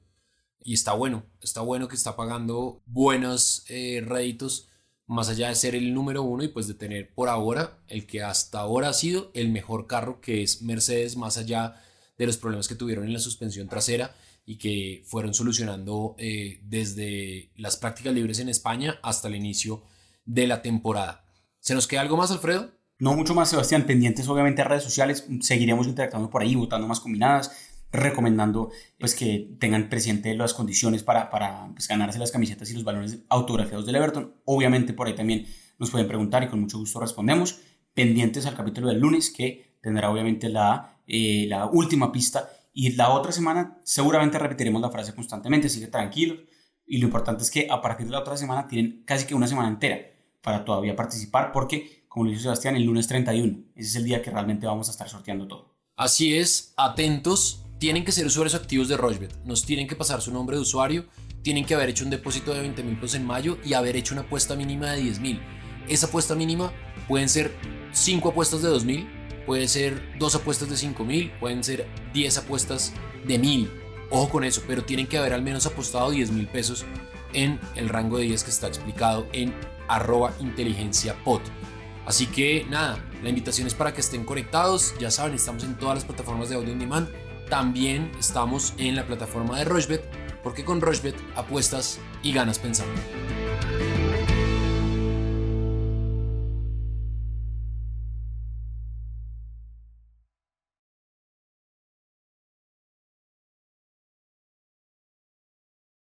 Y 0.62 0.74
está 0.74 0.94
bueno, 0.94 1.26
está 1.42 1.60
bueno 1.60 1.90
que 1.90 1.98
está 1.98 2.16
pagando 2.16 2.82
buenos 2.86 3.66
eh, 3.68 4.02
réditos 4.06 4.69
más 5.10 5.28
allá 5.28 5.50
de 5.50 5.56
ser 5.56 5.74
el 5.74 5.92
número 5.92 6.22
uno 6.22 6.44
y 6.44 6.50
pues 6.50 6.68
de 6.68 6.76
tener 6.76 7.12
por 7.16 7.30
ahora 7.30 7.80
el 7.88 8.06
que 8.06 8.22
hasta 8.22 8.60
ahora 8.60 8.90
ha 8.90 8.94
sido 8.94 9.32
el 9.34 9.50
mejor 9.50 9.88
carro 9.88 10.22
que 10.22 10.44
es 10.44 10.62
Mercedes, 10.62 11.18
más 11.18 11.38
allá 11.38 11.82
de 12.20 12.28
los 12.28 12.38
problemas 12.38 12.68
que 12.68 12.76
tuvieron 12.76 13.06
en 13.06 13.14
la 13.14 13.20
suspensión 13.20 13.68
trasera 13.68 14.16
y 14.46 14.58
que 14.58 15.02
fueron 15.08 15.34
solucionando 15.34 16.16
eh, 16.20 16.60
desde 16.64 17.50
las 17.56 17.76
prácticas 17.76 18.14
libres 18.14 18.38
en 18.38 18.50
España 18.50 19.00
hasta 19.02 19.28
el 19.28 19.36
inicio 19.36 19.82
de 20.26 20.46
la 20.46 20.62
temporada. 20.62 21.26
¿Se 21.60 21.74
nos 21.74 21.88
queda 21.88 22.02
algo 22.02 22.16
más, 22.16 22.30
Alfredo? 22.30 22.70
No 23.00 23.16
mucho 23.16 23.34
más, 23.34 23.50
Sebastián. 23.50 23.88
Pendientes, 23.88 24.28
obviamente, 24.28 24.62
a 24.62 24.66
redes 24.66 24.84
sociales. 24.84 25.26
Seguiremos 25.42 25.88
interactuando 25.88 26.30
por 26.30 26.44
ahí, 26.44 26.54
votando 26.54 26.88
más 26.88 27.00
combinadas 27.00 27.69
recomendando 27.92 28.72
pues 29.00 29.16
que 29.16 29.56
tengan 29.60 29.90
presente 29.90 30.36
las 30.36 30.54
condiciones 30.54 31.04
para, 31.04 31.30
para 31.30 31.70
pues, 31.74 31.88
ganarse 31.88 32.20
las 32.20 32.32
camisetas 32.32 32.70
y 32.70 32.74
los 32.74 32.84
balones 32.84 33.20
autografiados 33.30 33.86
del 33.86 33.96
Everton. 33.96 34.36
Obviamente 34.46 34.94
por 34.94 35.08
ahí 35.08 35.16
también 35.16 35.48
nos 35.78 35.90
pueden 35.90 36.08
preguntar 36.08 36.44
y 36.44 36.48
con 36.48 36.60
mucho 36.62 36.78
gusto 36.78 37.00
respondemos. 37.00 37.60
Pendientes 37.94 38.46
al 38.46 38.56
capítulo 38.56 38.88
del 38.88 39.00
lunes 39.00 39.32
que 39.32 39.78
tendrá 39.82 40.10
obviamente 40.10 40.50
la, 40.50 41.02
eh, 41.08 41.46
la 41.48 41.66
última 41.66 42.12
pista 42.12 42.50
y 42.74 42.92
la 42.92 43.10
otra 43.10 43.32
semana 43.32 43.80
seguramente 43.84 44.38
repetiremos 44.38 44.82
la 44.82 44.92
frase 44.92 45.16
constantemente, 45.16 45.68
así 45.68 45.80
que 45.80 45.88
tranquilos. 45.88 46.40
Y 46.86 46.98
lo 46.98 47.06
importante 47.06 47.44
es 47.44 47.52
que 47.52 47.68
a 47.70 47.82
partir 47.82 48.06
de 48.06 48.12
la 48.12 48.20
otra 48.20 48.38
semana 48.38 48.68
tienen 48.68 49.04
casi 49.06 49.26
que 49.26 49.36
una 49.36 49.48
semana 49.48 49.70
entera 49.70 50.00
para 50.42 50.64
todavía 50.64 50.96
participar 50.96 51.52
porque, 51.52 52.06
como 52.08 52.26
lo 52.26 52.32
dijo 52.32 52.44
Sebastián, 52.44 52.76
el 52.76 52.84
lunes 52.84 53.08
31, 53.08 53.66
ese 53.76 53.88
es 53.90 53.96
el 53.96 54.06
día 54.06 54.22
que 54.22 54.32
realmente 54.32 54.66
vamos 54.66 54.88
a 54.88 54.92
estar 54.92 55.10
sorteando 55.10 55.48
todo. 55.48 55.76
Así 55.96 56.38
es, 56.38 56.74
atentos 56.78 57.66
tienen 57.80 58.04
que 58.04 58.12
ser 58.12 58.26
usuarios 58.26 58.56
activos 58.56 58.90
de 58.90 58.98
Rochbet, 58.98 59.34
nos 59.46 59.66
tienen 59.66 59.88
que 59.88 59.96
pasar 59.96 60.22
su 60.22 60.34
nombre 60.34 60.58
de 60.58 60.62
usuario, 60.62 61.06
tienen 61.42 61.64
que 61.64 61.76
haber 61.76 61.88
hecho 61.88 62.04
un 62.04 62.10
depósito 62.10 62.54
de 62.54 62.60
20 62.60 62.84
mil 62.84 63.00
pesos 63.00 63.16
en 63.16 63.26
mayo 63.26 63.58
y 63.64 63.72
haber 63.72 63.96
hecho 63.96 64.14
una 64.14 64.24
apuesta 64.24 64.58
mínima 64.58 64.92
de 64.92 65.02
10 65.02 65.20
mil. 65.22 65.42
Esa 65.88 66.08
apuesta 66.08 66.36
mínima 66.36 66.74
pueden 67.08 67.30
ser 67.30 67.56
5 67.94 68.30
apuestas 68.30 68.62
de 68.62 68.68
2 68.68 68.84
mil, 68.84 69.08
puede 69.46 69.70
ser 69.70 70.02
2 70.20 70.36
apuestas 70.36 70.70
de 70.70 70.76
5 70.76 71.06
mil, 71.06 71.32
pueden 71.40 71.64
ser 71.64 71.88
10 72.14 72.40
apuestas 72.40 72.92
de 73.26 73.40
mil. 73.40 73.72
Ojo 74.10 74.30
con 74.30 74.44
eso, 74.44 74.62
pero 74.68 74.84
tienen 74.84 75.08
que 75.08 75.18
haber 75.18 75.32
al 75.32 75.42
menos 75.42 75.66
apostado 75.66 76.12
10 76.12 76.32
mil 76.32 76.48
pesos 76.48 76.84
en 77.32 77.62
el 77.76 77.88
rango 77.88 78.18
de 78.18 78.26
10 78.26 78.44
que 78.44 78.50
está 78.50 78.68
explicado 78.68 79.26
en 79.32 79.54
arroba 79.88 80.34
inteligencia 80.42 81.16
pot. 81.24 81.42
Así 82.06 82.26
que 82.26 82.66
nada, 82.70 83.02
la 83.24 83.30
invitación 83.30 83.68
es 83.68 83.74
para 83.74 83.94
que 83.94 84.02
estén 84.02 84.26
conectados. 84.26 84.96
Ya 85.00 85.12
saben, 85.12 85.34
estamos 85.34 85.64
en 85.64 85.78
todas 85.78 85.96
las 85.96 86.04
plataformas 86.04 86.50
de 86.50 86.56
audio 86.56 86.74
on 86.74 86.80
demand. 86.80 87.29
También 87.50 88.12
estamos 88.20 88.76
en 88.78 88.96
la 88.96 89.08
plataforma 89.08 89.58
de 89.58 89.66
Rochbet, 89.66 90.04
porque 90.44 90.64
con 90.64 90.82
Rochbet 90.82 91.16
apuestas 91.36 92.00
y 92.22 92.32
ganas 92.32 92.60
pensando. 92.60 92.94